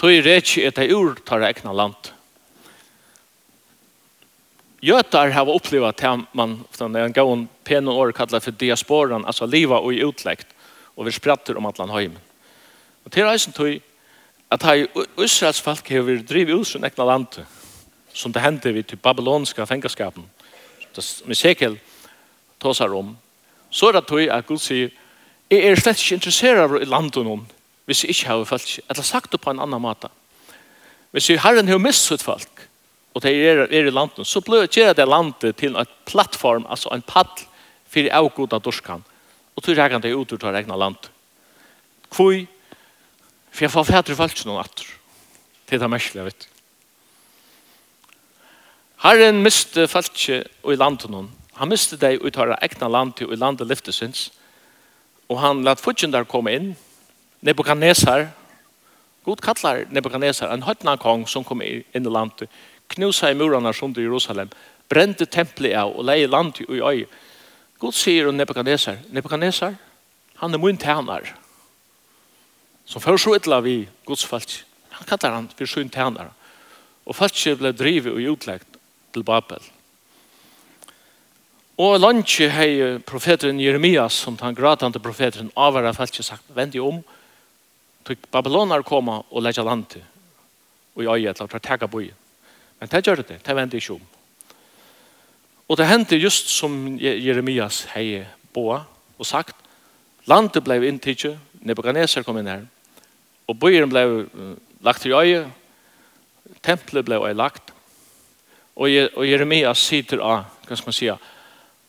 Tøy 0.00 0.22
rech 0.24 0.56
et 0.58 0.78
ei 0.80 0.94
ur 0.96 1.18
tar 1.26 1.42
egna 1.44 1.74
land. 1.76 2.14
Jötar 4.80 5.30
har 5.30 5.54
upplevt 5.54 6.02
att 6.02 6.20
man 6.32 6.64
från 6.70 6.96
en 6.96 7.12
gång 7.12 7.48
penon 7.64 7.94
år 7.94 8.12
kallar 8.12 8.40
för 8.40 8.50
diasporan, 8.50 9.24
alltså 9.24 9.46
liva 9.46 9.78
och 9.78 9.90
utläkt 9.90 10.46
och 10.94 11.06
vi 11.06 11.12
sprattar 11.12 11.56
om 11.56 11.66
Atlant 11.66 11.92
hem. 11.92 12.18
Och 13.04 13.12
till 13.12 13.24
reisen 13.24 13.52
tog 13.52 13.80
att 14.48 14.62
ha 14.62 14.76
Israels 15.18 15.60
folk 15.60 15.90
har 15.90 16.00
vi 16.00 16.16
drivit 16.16 16.60
ut 16.60 16.68
från 16.68 16.84
egna 16.84 17.04
land 17.04 17.26
som 18.12 18.32
det 18.32 18.40
hände 18.40 18.72
vid 18.72 18.86
typ 18.86 19.02
babyloniska 19.02 19.66
fängelskapen. 19.66 20.24
Det 20.94 21.26
med 21.26 21.36
sekel 21.36 21.78
tosar 22.58 22.94
om. 22.94 23.16
Så 23.70 23.92
det 23.92 24.00
tog 24.00 24.28
att 24.28 24.46
Gud 24.46 24.60
säger 24.60 24.90
Jag 25.52 25.64
är 25.64 25.76
slett 25.76 25.98
ikke 25.98 26.14
interesseret 26.14 26.62
av 26.62 26.76
landet 26.86 27.24
noen 27.26 27.40
hvis 27.84 28.04
jeg 28.04 28.12
ikke 28.14 28.28
har 28.28 28.44
folk. 28.46 28.68
Eller 28.86 29.02
sagt 29.02 29.32
det 29.32 29.40
på 29.42 29.50
en 29.50 29.58
annan 29.58 29.82
måte. 29.82 30.06
Hvis 31.10 31.26
jeg 31.30 31.40
har 31.42 31.58
en 31.58 31.68
har 31.68 31.78
mistet 31.82 32.22
folk 32.22 32.59
och 33.12 33.20
det 33.20 33.30
är 33.30 33.72
er 33.72 33.86
i 33.86 33.90
landet 33.90 34.26
så 34.26 34.40
blir 34.40 34.66
det 34.66 34.96
det 34.96 35.08
landet 35.08 35.56
till 35.56 35.76
en 35.76 35.86
plattform 36.04 36.66
alltså 36.68 36.88
en 36.92 37.02
pall 37.02 37.26
för 37.88 38.08
avgoda 38.12 38.58
dorskan 38.58 39.04
och 39.54 39.62
tror 39.62 39.76
jag 39.76 39.90
kan 39.90 40.00
det 40.00 40.08
ut 40.08 40.32
ur 40.32 40.36
det 40.36 40.58
egna 40.58 40.76
landet 40.76 41.10
kvui 42.10 42.46
för 43.50 43.64
jeg 43.64 43.70
får 43.70 43.84
färdre 43.84 44.16
falsk 44.16 44.46
någon 44.46 44.60
atter. 44.60 44.86
det 45.68 45.76
är 45.76 45.78
det 45.78 45.88
märkliga 45.88 46.24
vet 46.24 46.48
Herren 48.96 49.42
miste 49.42 49.88
folk 49.88 50.28
i 50.28 50.76
landet 50.76 51.10
noen. 51.10 51.30
han 51.54 51.68
miste 51.68 51.96
deg 51.96 52.22
ut 52.22 52.36
ur 52.36 52.56
egna 52.62 52.88
landet 52.88 53.16
til 53.16 53.32
i 53.32 53.36
landet 53.36 53.66
lyftesins 53.66 54.30
och 55.28 55.40
han 55.40 55.64
lät 55.64 56.12
der 56.12 56.24
komme 56.24 56.52
in 56.52 56.76
Nebuchadnezzar 57.40 58.28
God 59.24 59.40
kallar 59.40 59.84
Nebuchadnezzar 59.90 60.52
en 60.52 60.62
høytna 60.62 60.96
kong 60.96 61.26
som 61.26 61.44
kom 61.44 61.62
inn 61.62 61.84
i 61.94 61.98
landet 61.98 62.48
knusa 62.90 63.30
i 63.30 63.34
murarna 63.34 63.72
som 63.72 63.94
i 63.96 64.02
Jerusalem, 64.02 64.50
brände 64.88 65.26
templet 65.26 65.78
av 65.78 65.92
och 65.96 66.04
leie 66.04 66.26
land 66.26 66.54
i 66.68 66.82
öj. 66.82 67.06
God 67.78 67.94
säger 67.94 68.28
om 68.28 68.36
Nebukadnesar, 68.36 68.98
Nebukadnesar, 69.10 69.76
han 70.34 70.54
är 70.54 70.58
min 70.58 70.78
tjänar. 70.78 71.36
Som 72.84 73.00
för 73.00 73.16
så 73.16 73.36
illa 73.36 73.60
vi 73.60 73.88
Guds 74.06 74.24
folk. 74.24 74.64
Han 74.88 75.04
kallar 75.18 75.34
han 75.34 75.48
för 75.56 75.66
sin 75.66 75.90
tjänar. 75.90 76.30
Och 77.04 77.16
folk 77.16 77.58
blev 77.58 77.74
drivet 77.74 78.12
och 78.12 78.18
utläggt 78.18 78.66
till 79.12 79.22
Babel. 79.22 79.60
Og 81.80 81.96
landet 81.96 82.52
hei 82.52 82.98
profeteren 83.08 83.60
Jeremias, 83.60 84.12
som 84.12 84.36
den 84.36 84.54
gratande 84.54 85.00
profeteren 85.00 85.48
avvara 85.56 85.94
feltje 85.96 86.22
sagt, 86.22 86.44
vend 86.52 86.76
om, 86.76 86.98
tog 88.04 88.18
babylonar 88.32 88.82
koma 88.84 89.22
og 89.30 89.42
leggja 89.42 89.64
landet, 89.64 90.02
og 90.94 91.04
i 91.04 91.08
øyet, 91.08 91.40
la 91.40 91.46
ta 91.46 91.58
tega 91.58 91.88
boi. 91.88 92.10
Men 92.80 92.88
det 92.88 93.04
gjør 93.06 93.22
det, 93.22 93.40
det 93.46 93.56
vender 93.56 93.76
ikke 93.76 93.98
om. 93.98 94.06
Og 95.68 95.78
det 95.78 95.86
hendte 95.86 96.18
just 96.18 96.48
som 96.50 96.96
Jeremias 96.98 97.84
hei 97.94 98.24
boa 98.54 98.82
og 99.18 99.26
sagt, 99.26 99.56
landet 100.26 100.64
blei 100.64 100.80
inntidje, 100.88 101.36
Nebuchadnezzar 101.60 102.24
kom 102.24 102.40
inn 102.40 102.48
her, 102.48 102.64
og 103.46 103.58
byen 103.60 103.90
ble 103.90 104.04
lagt 104.82 105.04
i 105.06 105.12
øye, 105.12 105.44
tempelet 106.64 107.04
ble 107.04 107.20
øyelagt, 107.20 107.74
og, 108.80 108.88
og 108.88 109.26
Jeremias 109.28 109.84
sitter 109.84 110.22
av, 110.24 110.48
hva 110.66 110.78
skal 110.78 110.88
man 110.88 110.96
sija, 110.96 111.16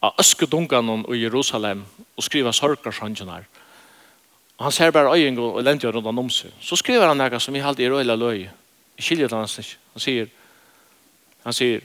av 0.01 0.19
øskedungan 0.19 1.05
i 1.13 1.21
Jerusalem 1.21 1.85
og 2.17 2.25
skriver 2.25 2.51
sorgarsangene 2.51 3.37
her. 3.37 3.47
Og 4.57 4.65
han 4.67 4.73
ser 4.75 4.91
bare 4.93 5.13
øyeng 5.15 5.39
og 5.39 5.63
lente 5.63 5.89
rundt 5.89 6.07
om 6.07 6.29
seg. 6.29 6.51
Så 6.61 6.75
skriver 6.77 7.07
han 7.07 7.17
noe 7.17 7.39
som 7.39 7.55
i 7.55 7.63
halte 7.63 7.81
i 7.81 7.89
røyla 7.89 8.15
løy. 8.15 8.49
i 8.97 9.01
kylje 9.01 9.27
det 9.27 9.37
hans. 9.37 9.77
Han 9.93 10.01
sier, 10.01 10.27
Han 11.43 11.53
sier, 11.53 11.81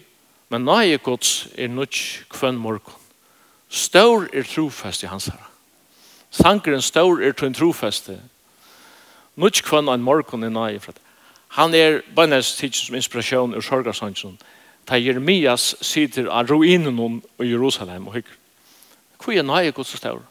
men 0.53 0.67
nøye 0.67 0.99
gods 1.03 1.49
er 1.59 1.69
nødt 1.73 2.27
kvønn 2.31 2.59
morgon. 2.61 2.95
Stor 3.69 4.29
er 4.33 4.47
trofest 4.47 5.03
i 5.03 5.11
hans 5.11 5.27
herre. 5.33 5.49
Sankeren 6.31 6.83
stor 6.83 7.23
er 7.23 7.33
trofest 7.33 7.59
trofeste. 7.59 8.19
Nødt 9.37 9.63
kvønn 9.65 9.89
en 9.93 10.05
morgon 10.05 10.45
er 10.45 10.53
nøye 10.55 10.81
for 10.81 10.93
det. 10.93 11.03
Han 11.57 11.75
er 11.75 12.03
bønnes 12.17 12.57
tids 12.57 12.87
som 12.87 12.97
inspirasjon 12.99 13.55
ur 13.57 13.65
sorgarsangen. 13.65 14.39
Ta 14.87 14.99
Jeremias 15.01 15.75
sitter 15.81 16.29
av 16.31 16.51
ruinen 16.51 17.23
i 17.43 17.51
Jerusalem 17.51 18.07
og 18.07 18.19
hykker. 18.19 18.35
Hvor 19.23 19.35
er 19.35 19.47
nøye 19.47 19.73
gods 19.75 19.97
stor? 19.97 20.23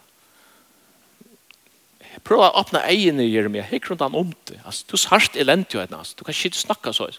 Prøv 2.24 2.42
å 2.42 2.52
åpne 2.62 2.82
egen 2.90 3.20
i 3.20 3.28
Jeremia. 3.28 3.66
Hykker 3.68 3.92
rundt 3.92 4.06
han 4.06 4.16
om 4.16 4.32
det. 4.50 4.62
Altså, 4.66 4.86
du 4.92 4.98
sart 4.98 5.36
elendig, 5.36 5.82
altså. 5.84 6.16
du 6.18 6.24
kan 6.24 6.34
ikke 6.34 6.58
snakke 6.58 6.94
så. 6.94 7.10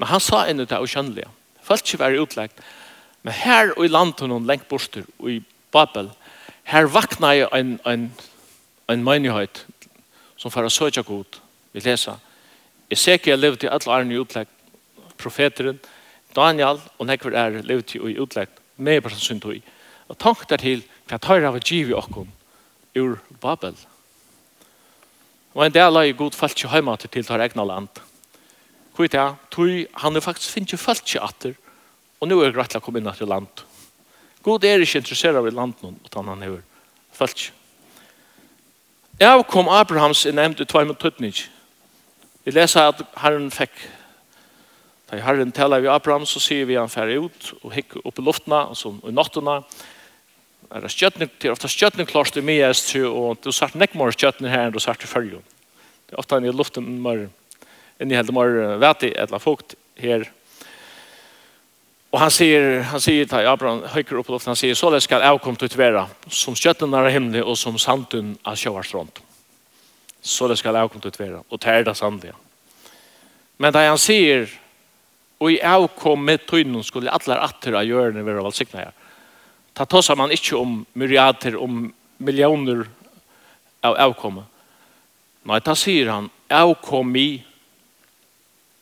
Men 0.00 0.08
han 0.08 0.22
sa 0.24 0.46
ennå 0.48 0.64
det 0.64 0.80
ukjennelige. 0.80 1.28
ikke 1.84 2.00
være 2.00 2.22
utleggt. 2.22 2.62
Men 3.22 3.36
her 3.36 3.74
og 3.76 3.84
i 3.84 3.92
landet 3.92 4.24
noen 4.30 4.46
lengt 4.48 4.68
borster, 4.68 5.04
og 5.20 5.28
i 5.28 5.42
Babel, 5.72 6.08
her 6.64 6.88
vakna 6.88 7.34
jeg 7.36 7.50
en, 7.52 7.74
en, 7.86 8.06
en 8.88 9.04
menighet 9.04 9.66
som 10.40 10.50
for 10.50 10.64
å 10.64 10.72
søke 10.72 11.04
god. 11.04 11.36
Vi 11.76 11.84
lesa. 11.84 12.16
jeg 13.34 13.38
levde 13.38 13.68
i 13.68 13.70
alle 13.70 13.92
årene 13.92 14.16
i 14.16 14.22
utleggt. 14.22 14.56
Profeteren, 15.20 15.76
Daniel 16.34 16.80
og 16.96 17.06
nekver 17.06 17.36
er 17.36 17.60
levde 17.60 18.00
i 18.00 18.16
utleggt. 18.18 18.56
Med 18.80 19.02
på 19.04 19.12
synd 19.12 19.44
og. 19.44 19.60
Og 20.08 20.18
tank 20.18 20.48
der 20.48 20.62
til 20.64 20.86
hva 21.10 21.20
tar 21.20 21.44
av 21.44 21.60
giv 21.60 21.92
i 21.92 21.98
okkon 21.98 22.30
ur 22.96 23.18
Babel. 23.42 23.76
Og 25.52 25.66
en 25.66 25.74
del 25.74 25.96
av 26.00 26.08
god 26.16 26.38
falt 26.38 26.56
ikke 26.56 26.72
hjemme 26.72 26.96
til 26.96 27.12
til 27.12 27.26
tar 27.26 27.44
egna 27.44 27.68
land. 27.68 28.00
Hvor 29.00 29.08
er 29.08 29.30
det? 29.30 29.36
Tui, 29.50 29.86
han 29.96 30.16
er 30.16 30.20
faktisk 30.20 30.52
finnes 30.52 30.74
ikke 30.74 30.82
falt 30.82 31.06
seg 31.08 31.22
atter, 31.24 31.54
og 32.20 32.28
nå 32.28 32.36
er 32.44 32.50
det 32.50 32.58
rett 32.58 32.74
til 32.74 32.82
å 32.82 32.84
komme 32.84 33.00
inn 33.00 33.08
til 33.16 33.30
land. 33.32 33.62
God 34.44 34.66
er 34.68 34.84
ikke 34.84 35.00
interessert 35.00 35.38
av 35.40 35.48
i 35.48 35.52
land 35.56 35.80
noen, 35.80 35.96
utan 36.04 36.28
han 36.28 36.42
er 36.44 36.58
falt 37.16 37.46
seg. 37.46 37.54
Jeg 39.20 39.46
kom 39.48 39.72
Abrahams 39.72 40.26
i 40.28 40.34
nevnt 40.36 40.60
i 40.60 40.68
2019. 40.68 41.48
Vi 42.44 42.52
leser 42.52 42.92
at 42.92 43.00
Herren 43.22 43.48
fikk 43.52 43.72
Da 45.08 45.16
Herren 45.24 45.50
taler 45.50 45.80
vi 45.80 45.88
Abraham, 45.90 46.28
så 46.28 46.38
sier 46.38 46.68
vi 46.68 46.76
han 46.76 46.92
færre 46.92 47.16
ut 47.24 47.50
og 47.64 47.72
hikk 47.72 47.96
opp 48.04 48.20
i 48.20 48.22
luftene, 48.22 48.60
altså 48.68 48.92
i 49.08 49.16
nattene. 49.16 49.56
Er 50.70 50.84
det 50.84 50.92
skjøtning, 50.92 51.32
det 51.40 51.48
er 51.48 51.56
ofte 51.56 51.72
skjøtning 51.72 52.06
klart 52.06 52.36
i 52.36 52.44
mye, 52.44 52.68
og 53.08 53.40
du 53.42 53.50
sart 53.50 53.74
nekk 53.74 53.96
mer 53.98 54.12
skjøtning 54.12 54.52
her 54.52 54.68
enn 54.68 54.76
du 54.76 54.78
sart 54.78 55.02
i 55.02 55.10
følge. 55.10 55.40
Det 56.06 56.14
er 56.14 56.20
ofte 56.20 56.36
han 56.36 56.46
i 56.46 56.52
luften 56.52 57.00
mer 57.02 57.30
inni 58.00 58.16
helt 58.16 58.32
mer 58.32 58.76
vete 58.80 59.12
eller 59.12 59.38
fukt 59.38 59.74
her. 59.96 60.30
Och 62.10 62.20
han 62.20 62.30
sier, 62.30 62.80
han 62.90 63.00
sier 63.00 63.26
til 63.30 63.46
Abraham 63.46 63.84
höjer 63.86 64.18
upp 64.18 64.28
luften 64.28 64.50
han 64.50 64.58
sier, 64.58 64.74
så 64.74 64.90
läs 64.90 65.06
skall 65.06 65.22
til 65.38 65.68
å 65.70 65.78
være 65.78 66.06
som 66.28 66.54
skötten 66.54 66.90
nära 66.90 67.08
himlen 67.08 67.44
och 67.44 67.58
som 67.58 67.78
sandun 67.78 68.36
av 68.42 68.56
sjöarstrand. 68.56 69.20
Så 70.20 70.48
läs 70.48 70.58
skall 70.58 70.76
avkomt 70.76 71.06
ut 71.06 71.18
vara 71.18 71.42
och 71.48 71.60
tärda 71.60 71.94
sandiga. 71.94 72.34
Men 73.56 73.72
där 73.72 73.88
han 73.88 73.98
sier, 73.98 74.48
och 75.38 75.52
i 75.52 75.62
avkom 75.62 76.24
med 76.24 76.46
tøynen 76.46 76.84
skulle 76.84 77.10
alla 77.10 77.38
atter 77.38 77.72
av 77.72 77.84
görnen 77.84 78.24
vara 78.24 78.50
her, 78.72 78.92
Ta 79.72 79.86
tossar 79.86 80.16
man 80.16 80.30
inte 80.30 80.56
om 80.56 80.86
myriader 80.92 81.56
om 81.56 81.92
miljoner 82.16 82.84
av 83.80 83.96
avkommer. 83.96 84.44
Nei, 85.42 85.60
ta 85.60 85.74
sier 85.74 86.10
han 86.10 86.30
avkom 86.50 87.16
i 87.16 87.42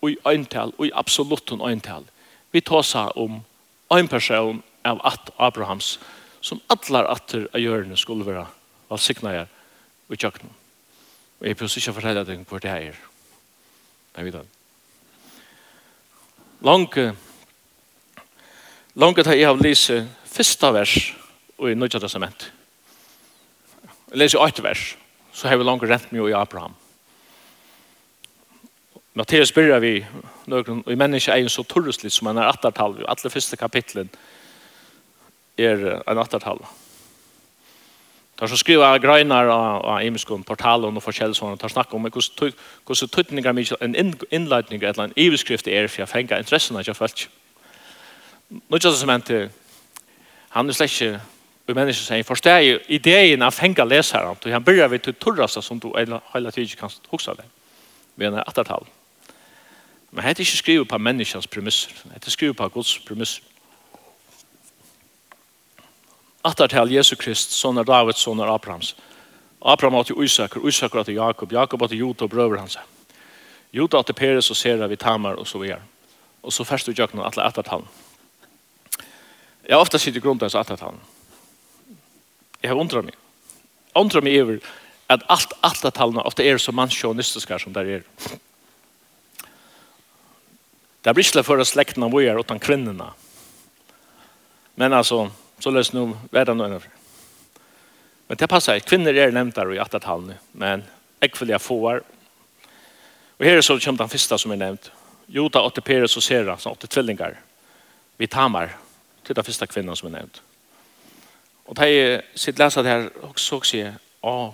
og 0.02 0.10
i 0.10 0.16
øyntal, 0.26 0.72
og 0.78 0.86
i 0.86 0.94
absolutten 0.94 1.60
øyntal. 1.60 2.04
Vi 2.52 2.60
tosa 2.60 3.08
om 3.16 3.40
en 3.92 4.08
person 4.08 4.62
av 4.84 5.00
at 5.04 5.30
Abrahams, 5.38 5.98
som 6.40 6.60
atlar 6.70 7.08
atter 7.10 7.48
av 7.54 7.60
hjørne 7.60 7.96
skulle 7.96 8.26
være 8.26 8.46
valsikna 8.88 9.34
her 9.34 9.48
og 10.08 10.14
i 10.14 10.20
tjøkkenen. 10.20 10.54
Og 11.40 11.46
jeg 11.46 11.56
prøver 11.56 11.78
ikke 11.78 11.92
å 11.92 11.96
fortelle 11.98 12.24
deg 12.26 12.44
hvor 12.48 12.62
det 12.62 12.70
er. 12.70 13.00
Jeg 14.16 14.26
vet 14.26 14.38
det. 14.38 14.46
Lange, 16.66 17.12
lange 18.98 19.22
tar 19.22 19.38
jeg 19.38 19.46
av 19.46 19.60
lise 19.62 20.00
første 20.26 20.72
vers 20.74 20.94
og 21.58 21.70
i 21.70 21.76
Nødja 21.78 22.00
Testament. 22.02 22.48
Jeg 24.08 24.18
leser 24.24 24.42
8 24.42 24.64
vers, 24.64 24.84
så 25.32 25.48
har 25.48 25.60
vi 25.60 25.66
langt 25.68 25.84
rent 25.86 26.10
mye 26.10 26.30
i 26.32 26.34
Abraham. 26.34 26.74
Matteus 29.14 29.52
byrjar 29.52 29.80
vi 29.80 29.92
nøkron, 30.46 30.84
i 30.86 30.94
menneske 30.94 31.32
er 31.32 31.42
jo 31.42 31.48
så 31.48 31.62
turrusligt 31.62 32.14
som 32.14 32.28
en 32.30 32.38
er 32.38 32.50
attartal. 32.50 32.98
Alle 33.08 33.30
første 33.30 33.56
kapitlen 33.56 34.10
er 35.58 36.02
en 36.08 36.18
attartal. 36.18 36.60
Tar 38.38 38.46
så 38.46 38.56
skriver 38.56 38.84
skriva 38.86 38.98
grøynar 39.02 39.48
av 39.50 40.02
imiskon 40.06 40.44
portalen 40.46 40.96
og 40.96 41.02
forskjellsvåren, 41.02 41.58
tar 41.58 41.72
snakk 41.72 41.94
om 41.94 42.06
hvordan 42.06 43.08
tøytningar 43.10 43.56
mykje 43.56 43.80
en 43.82 43.96
innleitning 44.30 44.82
eller 44.82 45.08
en 45.08 45.16
iveskrift 45.16 45.66
er 45.66 45.88
for 45.88 46.04
jeg 46.04 46.08
fengar 46.08 46.38
interessen 46.38 46.78
av 46.78 46.86
kjafelt. 46.86 47.26
Nå 48.48 48.76
er 48.78 48.94
som 48.94 49.10
mente, 49.10 49.48
han 50.54 50.68
er 50.68 50.78
slett 50.78 50.94
ikke 50.94 51.18
Og 51.68 51.76
mennesker 51.76 52.00
sier, 52.00 52.24
forstår 52.24 52.62
jeg 52.64 52.78
ideen 52.96 53.42
av 53.44 53.52
fenga 53.52 53.84
leseren, 53.84 54.30
og 54.32 54.52
han 54.52 54.64
begynner 54.64 54.88
vi 54.88 55.02
til 55.04 55.16
turrasta 55.20 55.60
som 55.60 55.76
du 55.80 55.90
hele 55.98 56.50
tiden 56.50 56.78
kan 56.80 56.94
huske 57.10 57.34
det, 57.36 57.44
ved 58.16 58.30
en 58.30 58.40
attertall. 58.40 58.86
Men 60.10 60.24
det 60.24 60.38
er 60.38 60.40
ikke 60.40 60.56
skrivet 60.56 60.88
på 60.88 60.98
menneskens 60.98 61.46
premisser. 61.46 61.92
Det 62.14 62.26
er 62.26 62.30
skrivet 62.30 62.56
på 62.56 62.68
Guds 62.68 62.98
premisser. 62.98 63.42
Attar 66.44 66.66
til 66.66 66.94
Jesu 66.94 67.16
Krist, 67.16 67.52
sonar 67.52 67.84
David, 67.84 68.14
sonar 68.14 68.54
Abrahams. 68.54 68.96
Abraham 69.62 69.96
var 69.96 70.02
til 70.02 70.22
Isaker, 70.22 70.68
Isaker 70.68 71.00
åt 71.00 71.08
Jakob, 71.08 71.52
Jakob 71.52 71.80
var 71.80 71.86
til 71.86 71.98
Jota 71.98 72.24
og 72.24 72.30
brøver 72.30 72.58
hans. 72.58 72.78
Jota 73.72 73.96
var 73.96 74.02
til 74.02 74.14
Peres 74.14 74.50
og 74.50 74.56
Sera, 74.56 74.86
vi 74.86 74.96
Tamar 74.96 75.34
og 75.34 75.46
så 75.46 75.58
videre. 75.58 75.82
Og 76.42 76.52
så 76.52 76.64
først 76.64 76.86
du 76.86 76.92
gjør 76.92 77.12
noen 77.12 77.26
atle 77.26 77.42
attertalen. 77.42 77.88
Jeg 79.66 79.76
har 79.76 79.82
ofte 79.82 79.98
sitt 79.98 80.16
i 80.16 80.20
grunn 80.24 80.38
til 80.38 80.56
attertalen. 80.56 81.00
Jeg 82.62 82.70
har 82.70 82.78
undret 82.80 83.04
meg. 83.04 83.16
Undret 83.94 84.24
meg 84.24 84.40
over 84.40 84.62
at 85.08 85.24
alt 85.28 85.52
attertalen 85.62 86.22
ofte 86.22 86.46
er 86.46 86.58
så 86.58 86.72
mannskjånistiske 86.72 87.58
som 87.58 87.74
der 87.74 87.98
er. 87.98 88.06
Det 91.02 91.14
blir 91.14 91.24
ikke 91.24 91.42
for 91.46 91.64
slekten 91.64 92.02
av 92.02 92.10
våre 92.10 92.40
utan 92.40 92.58
kvinnorna. 92.58 93.12
Men 94.74 94.92
alltså, 94.92 95.30
så 95.58 95.70
løs 95.70 95.92
nu 95.92 96.16
världen 96.30 96.60
och 96.60 96.66
ännu. 96.66 96.80
Men 98.26 98.36
det 98.36 98.46
passar, 98.46 98.78
kvinnor 98.78 99.14
är 99.14 99.32
nämnda 99.32 99.62
i 99.62 99.78
8,5 99.78 100.26
nu, 100.26 100.34
men 100.52 100.84
äckfölja 101.20 101.58
fåar. 101.58 102.02
Och 103.36 103.44
här 103.44 103.56
är 103.56 103.60
så 103.60 103.78
kommer 103.80 103.98
den 103.98 104.08
första 104.08 104.38
som 104.38 104.52
er 104.52 104.56
nämnt. 104.56 104.90
Jota, 105.26 105.62
åtte 105.62 105.80
Peres 105.80 106.16
och 106.16 106.22
Sera, 106.22 106.56
som 106.56 106.72
åtte 106.72 106.86
tvillingar. 106.86 107.40
Vi 108.16 108.26
tamar, 108.26 108.76
till 109.22 109.34
den 109.34 109.44
första 109.44 109.66
kvinnen 109.66 109.96
som 109.96 110.14
är 110.14 110.18
nämnt. 110.18 110.42
Och 111.64 111.74
det 111.74 111.88
är 111.88 112.22
sitt 112.34 112.58
leser 112.58 112.82
det 112.82 112.88
här 112.88 113.10
också 113.22 113.56
och 113.56 113.66
sier 113.66 113.94
jeg, 114.22 114.52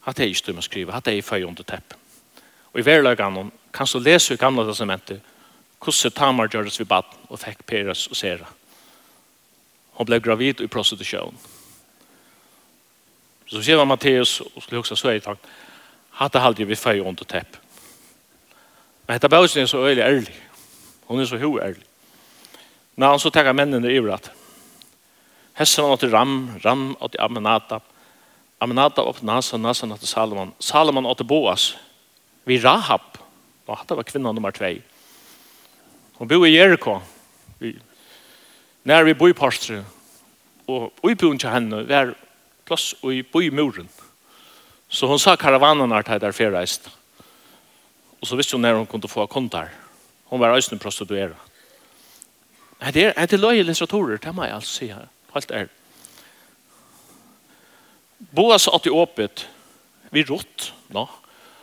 att 0.00 0.16
det 0.16 0.24
är 0.24 0.28
ikke 0.28 0.38
stum 0.38 0.58
att 0.58 0.64
skriva, 0.64 0.92
att 0.92 1.04
det 1.04 1.12
är 1.12 1.22
føy 1.22 1.42
under 1.42 1.60
och 1.60 1.66
tepp. 1.66 1.94
I 2.74 2.82
verløkene, 2.82 3.50
kan 3.76 3.86
du 3.92 4.00
lese 4.00 4.34
i 4.34 4.40
gamla 4.40 4.64
testamentet 4.64 5.20
hvordan 5.84 6.12
Tamar 6.16 6.48
gjør 6.48 6.64
det 6.64 6.78
vi 6.78 6.88
bad 6.88 7.12
og 7.28 7.38
fikk 7.38 7.66
Peres 7.68 8.06
og 8.08 8.16
Sera. 8.16 8.48
Hon 9.96 10.08
ble 10.08 10.18
gravid 10.20 10.62
i 10.64 10.68
prostitusjon. 10.68 11.36
Så 13.46 13.62
sier 13.62 13.78
man 13.78 13.92
Matteus 13.92 14.40
og 14.40 14.62
skulle 14.62 14.80
huske 14.80 14.96
så 14.96 15.12
i 15.12 15.20
takt 15.22 15.44
hatt 16.16 16.38
halde 16.40 16.64
vi 16.64 16.76
feir 16.76 17.04
under 17.04 17.28
tepp. 17.28 17.58
Men 19.06 19.18
dette 19.18 19.30
bausen 19.30 19.62
er 19.62 19.68
så 19.70 19.84
øyelig 19.84 20.02
ærlig. 20.02 20.36
Hon 21.06 21.20
er 21.20 21.28
så 21.28 21.38
ho 21.38 21.58
ærlig. 21.60 21.84
Når 22.96 23.12
han 23.12 23.20
så 23.20 23.30
tenker 23.30 23.52
mennene 23.52 23.92
i 23.92 24.00
at 24.12 24.32
Hessen 25.56 25.84
var 25.84 25.96
til 25.96 26.10
Ram, 26.10 26.58
Ram 26.64 26.96
var 27.00 27.08
til 27.08 27.20
Amenata, 27.20 27.78
Amenata 28.60 29.02
var 29.02 29.12
til 29.12 29.24
Nasa, 29.24 29.56
Nasa 29.56 29.86
var 29.86 29.96
til 29.96 30.08
Salomon, 30.08 30.54
Salomon 30.60 31.04
var 31.04 31.14
til 31.14 31.24
Boas, 31.24 31.76
vi 32.44 32.58
Rahab, 32.58 33.16
Og 33.66 33.78
hatt 33.80 33.90
var 33.90 34.06
kvinna 34.06 34.32
nummer 34.32 34.54
2. 34.54 34.76
Hon 36.18 36.28
bor 36.28 36.46
i 36.46 36.54
Jericho. 36.54 37.00
När 38.82 39.04
vi 39.04 39.14
bor 39.14 39.30
i 39.30 39.34
Parstre. 39.34 39.84
Og 40.66 40.92
vi 41.02 41.14
bor 41.14 41.36
til 41.38 41.50
henne 41.50 41.82
var 41.88 42.14
plass 42.66 42.94
og 43.02 43.10
vi 43.10 43.22
bor 43.22 43.42
i 43.42 43.50
muren. 43.50 43.88
Så 44.88 45.06
hon 45.06 45.18
sa 45.18 45.36
karavanen 45.36 45.92
er 45.92 46.06
til 46.06 46.20
der 46.20 46.32
ferreist. 46.32 46.88
Og 48.20 48.26
så 48.26 48.36
visste 48.38 48.54
hon 48.54 48.62
når 48.62 48.80
hon 48.80 48.86
kunne 48.86 49.10
få 49.10 49.26
kontar. 49.26 49.70
Hon 50.30 50.40
var 50.40 50.54
øyne 50.54 50.78
prostituera. 50.78 51.34
Det 52.80 53.04
er, 53.04 53.12
det 53.12 53.30
det 53.30 53.40
løye 53.40 53.62
litteraturer, 53.62 54.18
det 54.18 54.34
må 54.34 54.44
jeg 54.44 54.54
altså 54.54 54.72
si 54.72 54.86
her. 54.86 55.08
Helt 55.34 55.50
er. 55.50 55.68
Boas 58.34 58.68
at 58.68 58.86
i 58.86 58.92
åpet, 58.92 59.48
vi 60.10 60.24
rått, 60.24 60.72
no? 60.88 61.06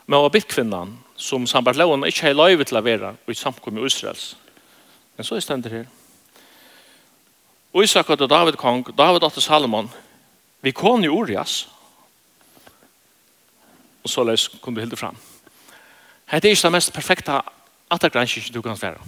men 0.06 0.20
var 0.20 0.30
bitt 0.30 0.48
kvinnan, 0.48 0.98
som 1.24 1.48
sambart 1.48 1.76
sambartlaun 1.76 2.04
ikke 2.04 2.26
har 2.28 2.34
løyve 2.36 2.66
til 2.68 2.78
å 2.78 2.84
være 2.84 3.14
i 3.32 3.36
samkommet 3.38 3.86
Israels. 3.88 4.34
Men 5.16 5.24
så 5.24 5.38
er 5.38 5.46
stendet 5.46 5.72
her. 5.72 5.86
Isak 7.80 8.10
og 8.10 8.20
David 8.30 8.58
kong, 8.60 8.84
David 8.98 9.24
og 9.24 9.40
Salomon, 9.42 9.88
vi 10.62 10.72
kon 10.76 11.04
i 11.04 11.08
Urias, 11.08 11.70
og 14.04 14.10
så 14.10 14.24
løs 14.28 14.50
kom 14.62 14.76
du 14.76 14.82
hilde 14.84 15.00
fram. 15.00 15.16
Det 16.32 16.44
er 16.44 16.58
ikke 16.58 16.68
det 16.68 16.76
mest 16.76 16.94
perfekta 16.94 17.40
attergranskje 17.90 18.52
du 18.54 18.62
kan 18.62 18.78
være. 18.82 19.00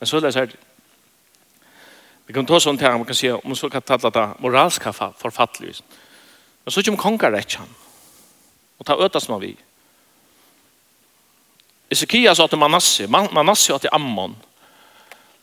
Men 0.00 0.06
så 0.06 0.20
løs 0.20 0.40
her, 0.40 0.56
vi 2.26 2.32
kan 2.32 2.46
ta 2.46 2.60
sånn 2.62 2.78
til 2.78 2.96
man 2.96 3.04
kan 3.04 3.18
si, 3.18 3.28
om 3.28 3.54
så 3.54 3.68
kan 3.68 3.82
tala 3.82 4.10
det 4.10 4.28
moralska 4.40 4.92
forfattelig. 4.96 5.82
Men 6.64 6.72
så 6.72 6.82
kommer 6.82 7.02
kongar 7.02 7.36
rett 7.36 7.60
han, 7.60 7.68
og 8.78 8.86
ta 8.86 8.96
øtas 8.96 9.28
man 9.28 9.44
vi. 9.44 9.58
Ezekias 11.90 12.38
åt 12.38 12.52
Manasse, 12.52 13.08
Manasse 13.08 13.74
åt 13.74 13.86
Ammon. 13.92 14.36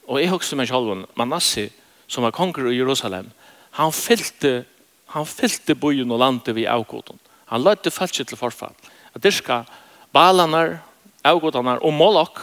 Og 0.08 0.22
jeg 0.22 0.32
husker 0.32 0.56
meg 0.56 0.70
selv, 0.70 1.04
Manasse, 1.20 1.68
som 2.08 2.24
var 2.24 2.32
konger 2.32 2.70
i 2.72 2.78
Jerusalem, 2.78 3.28
han 3.76 3.92
fyllte, 3.92 4.64
han 5.12 5.28
fyllte 5.28 5.76
byen 5.76 6.12
og 6.16 6.22
landet 6.24 6.56
vi 6.56 6.64
avgåten. 6.66 7.20
Han 7.52 7.64
løtte 7.64 7.92
falskje 7.92 8.26
til 8.26 8.40
forfall. 8.40 8.74
At 9.14 9.22
det 9.24 9.34
skal 9.36 9.68
balanar, 10.16 10.80
avgåtanar 11.28 11.84
og 11.84 11.94
målok. 11.94 12.40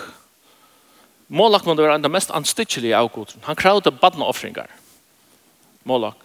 Moloch 1.29 1.65
måtte 1.65 1.83
være 1.83 2.03
den 2.05 2.13
mest 2.13 2.31
anstittelige 2.31 2.97
avgåten. 2.97 3.41
Han 3.49 3.57
kravde 3.57 3.91
badneoffringar. 3.91 4.69
Målok. 5.89 6.21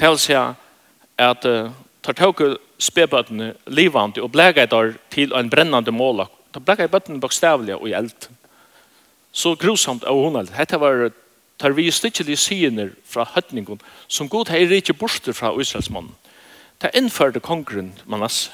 Til 0.00 0.16
å 0.16 0.20
si 0.20 0.34
at 0.34 1.46
uh, 1.46 1.70
tar 2.02 2.16
tog 2.16 2.40
spebøttene 2.80 3.52
livande 3.66 4.22
og 4.24 4.32
blægeitar 4.32 4.96
til 5.12 5.36
en 5.36 5.50
brennande 5.52 5.92
Moloch 5.92 6.37
Da 6.58 6.64
blekka 6.64 6.88
i 6.88 6.90
bøtten 6.90 7.20
bokstavlig 7.22 7.76
og 7.76 7.86
i 7.86 7.94
eld. 7.94 8.26
Så 9.30 9.54
grusomt 9.54 10.02
av 10.02 10.18
hun 10.18 10.36
alt. 10.40 10.50
Hette 10.56 10.80
var 10.82 11.12
tar 11.58 11.74
vi 11.76 11.84
stykkelige 11.90 12.38
syner 12.38 12.90
fra 13.06 13.26
høtningen 13.34 13.78
som 14.08 14.30
god 14.30 14.50
heier 14.50 14.72
ikke 14.74 14.96
borster 14.98 15.32
fra 15.32 15.52
Israelsmannen. 15.54 16.16
Det 16.82 16.90
innførte 16.98 17.40
kongren 17.40 17.92
Manasse. 18.06 18.50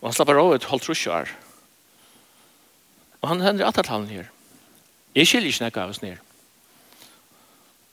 Og 0.00 0.08
han 0.08 0.16
slapper 0.16 0.38
av 0.38 0.56
et 0.56 0.66
halvt 0.66 0.88
rusjår. 0.90 1.30
Og 3.22 3.28
han 3.30 3.42
hender 3.42 3.66
at 3.66 3.86
han 3.86 4.08
her. 4.10 4.26
Jeg 5.14 5.30
skiljer 5.30 5.54
ikke 5.54 5.64
nekka 5.64 5.84
av 5.84 5.94
oss 5.94 6.02
ned. 6.02 6.18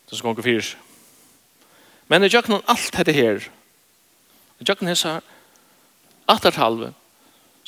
Det 0.10 0.18
skal 0.18 0.34
gå 0.34 0.46
fyrs. 0.46 0.72
Men 2.10 2.26
jeg 2.26 2.34
gjør 2.34 2.58
alt 2.66 2.90
dette 2.98 3.14
her. 3.14 3.46
Jeg 4.58 4.66
gjør 4.66 4.82
noen 4.82 4.94
hessa 4.96 5.20
at 6.30 6.50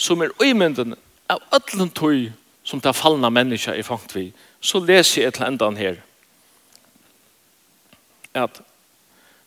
som 0.01 0.21
er 0.21 0.33
uimynden 0.41 0.95
av 1.31 1.43
öllum 1.55 1.89
tøy 1.89 2.31
som 2.63 2.79
det 2.79 2.93
fallna 2.95 3.29
menneska 3.29 3.75
i 3.75 3.83
fangt 3.85 4.15
vi, 4.15 4.31
så 4.61 4.79
leser 4.83 5.25
jeg 5.25 5.35
til 5.37 5.47
endan 5.47 5.79
her 5.79 6.01
at 8.37 8.61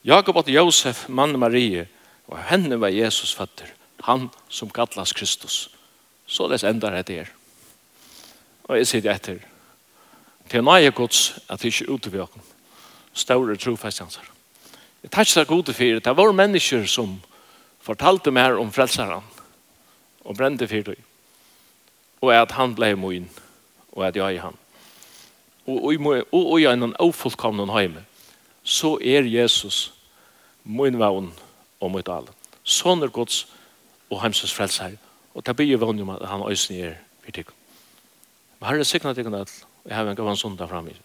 Jakob 0.05 0.37
og 0.37 0.49
Josef, 0.49 1.07
mann 1.09 1.39
Marie, 1.41 1.87
og 2.29 2.37
henne 2.51 2.77
var 2.81 2.93
Jesus 2.93 3.33
fatter, 3.33 3.71
han 4.05 4.29
som 4.49 4.69
kallas 4.69 5.15
Kristus. 5.17 5.71
Så 6.27 6.49
les 6.49 6.65
endar 6.65 7.03
det 7.03 7.17
her. 7.17 7.31
Og 8.69 8.77
jeg 8.77 8.89
sier 8.89 9.05
det 9.05 9.13
etter. 9.15 9.39
Til 10.49 10.65
nøye 10.65 10.93
gods 10.93 11.39
at 11.49 11.63
det 11.63 11.73
ikke 11.73 11.89
ute 11.93 12.13
ved 12.13 12.27
oss. 12.27 12.53
Ståre 13.15 13.57
trofestjanser. 13.57 14.25
Jeg 15.03 15.11
tar 15.11 15.25
ikke 15.25 15.33
så 15.33 15.45
gode 15.45 15.73
for 15.73 15.85
det. 15.85 16.05
Det 16.05 16.17
var 16.17 16.33
mennesker 16.33 16.87
som 16.87 17.21
fortalte 17.81 18.31
mer 18.31 18.59
om 18.61 18.73
frelseren 18.73 19.25
og 20.25 20.37
brente 20.37 20.69
for 20.69 20.93
det 20.93 20.99
og 22.25 22.35
at 22.35 22.55
han 22.57 22.75
ble 22.77 22.95
min, 22.97 23.29
og 23.93 24.07
at 24.09 24.17
jeg 24.17 24.39
er 24.39 24.47
han. 24.49 24.57
Og, 25.67 25.85
og, 25.85 26.27
og, 26.33 26.61
i 26.61 26.67
en 26.69 26.93
ofullkomnen 27.01 27.73
heime, 27.73 28.05
så 28.63 28.97
er 29.01 29.29
Jesus 29.29 29.93
min 30.65 30.99
vagn 31.01 31.33
og 31.81 31.93
mitt 31.93 32.09
alle. 32.09 32.33
Sånn 32.65 33.05
er 33.05 33.13
Guds 33.13 33.45
og 34.11 34.21
heimsens 34.23 34.53
frelser. 34.57 34.97
Og 35.35 35.45
det 35.45 35.57
blir 35.57 35.81
vagn 35.81 36.01
om 36.05 36.13
at 36.15 36.25
han 36.29 36.45
øyne 36.45 36.81
er 36.81 36.97
vi 37.25 37.45
Men 38.61 38.69
herre 38.69 38.85
sikna 38.85 39.13
tikkene 39.15 39.39
alt, 39.39 39.65
og 39.85 39.91
jeg 39.91 39.97
har 39.97 40.09
en 40.09 40.17
gavan 40.17 40.37
sundag 40.37 40.69
framme 40.69 40.91
i 40.91 40.97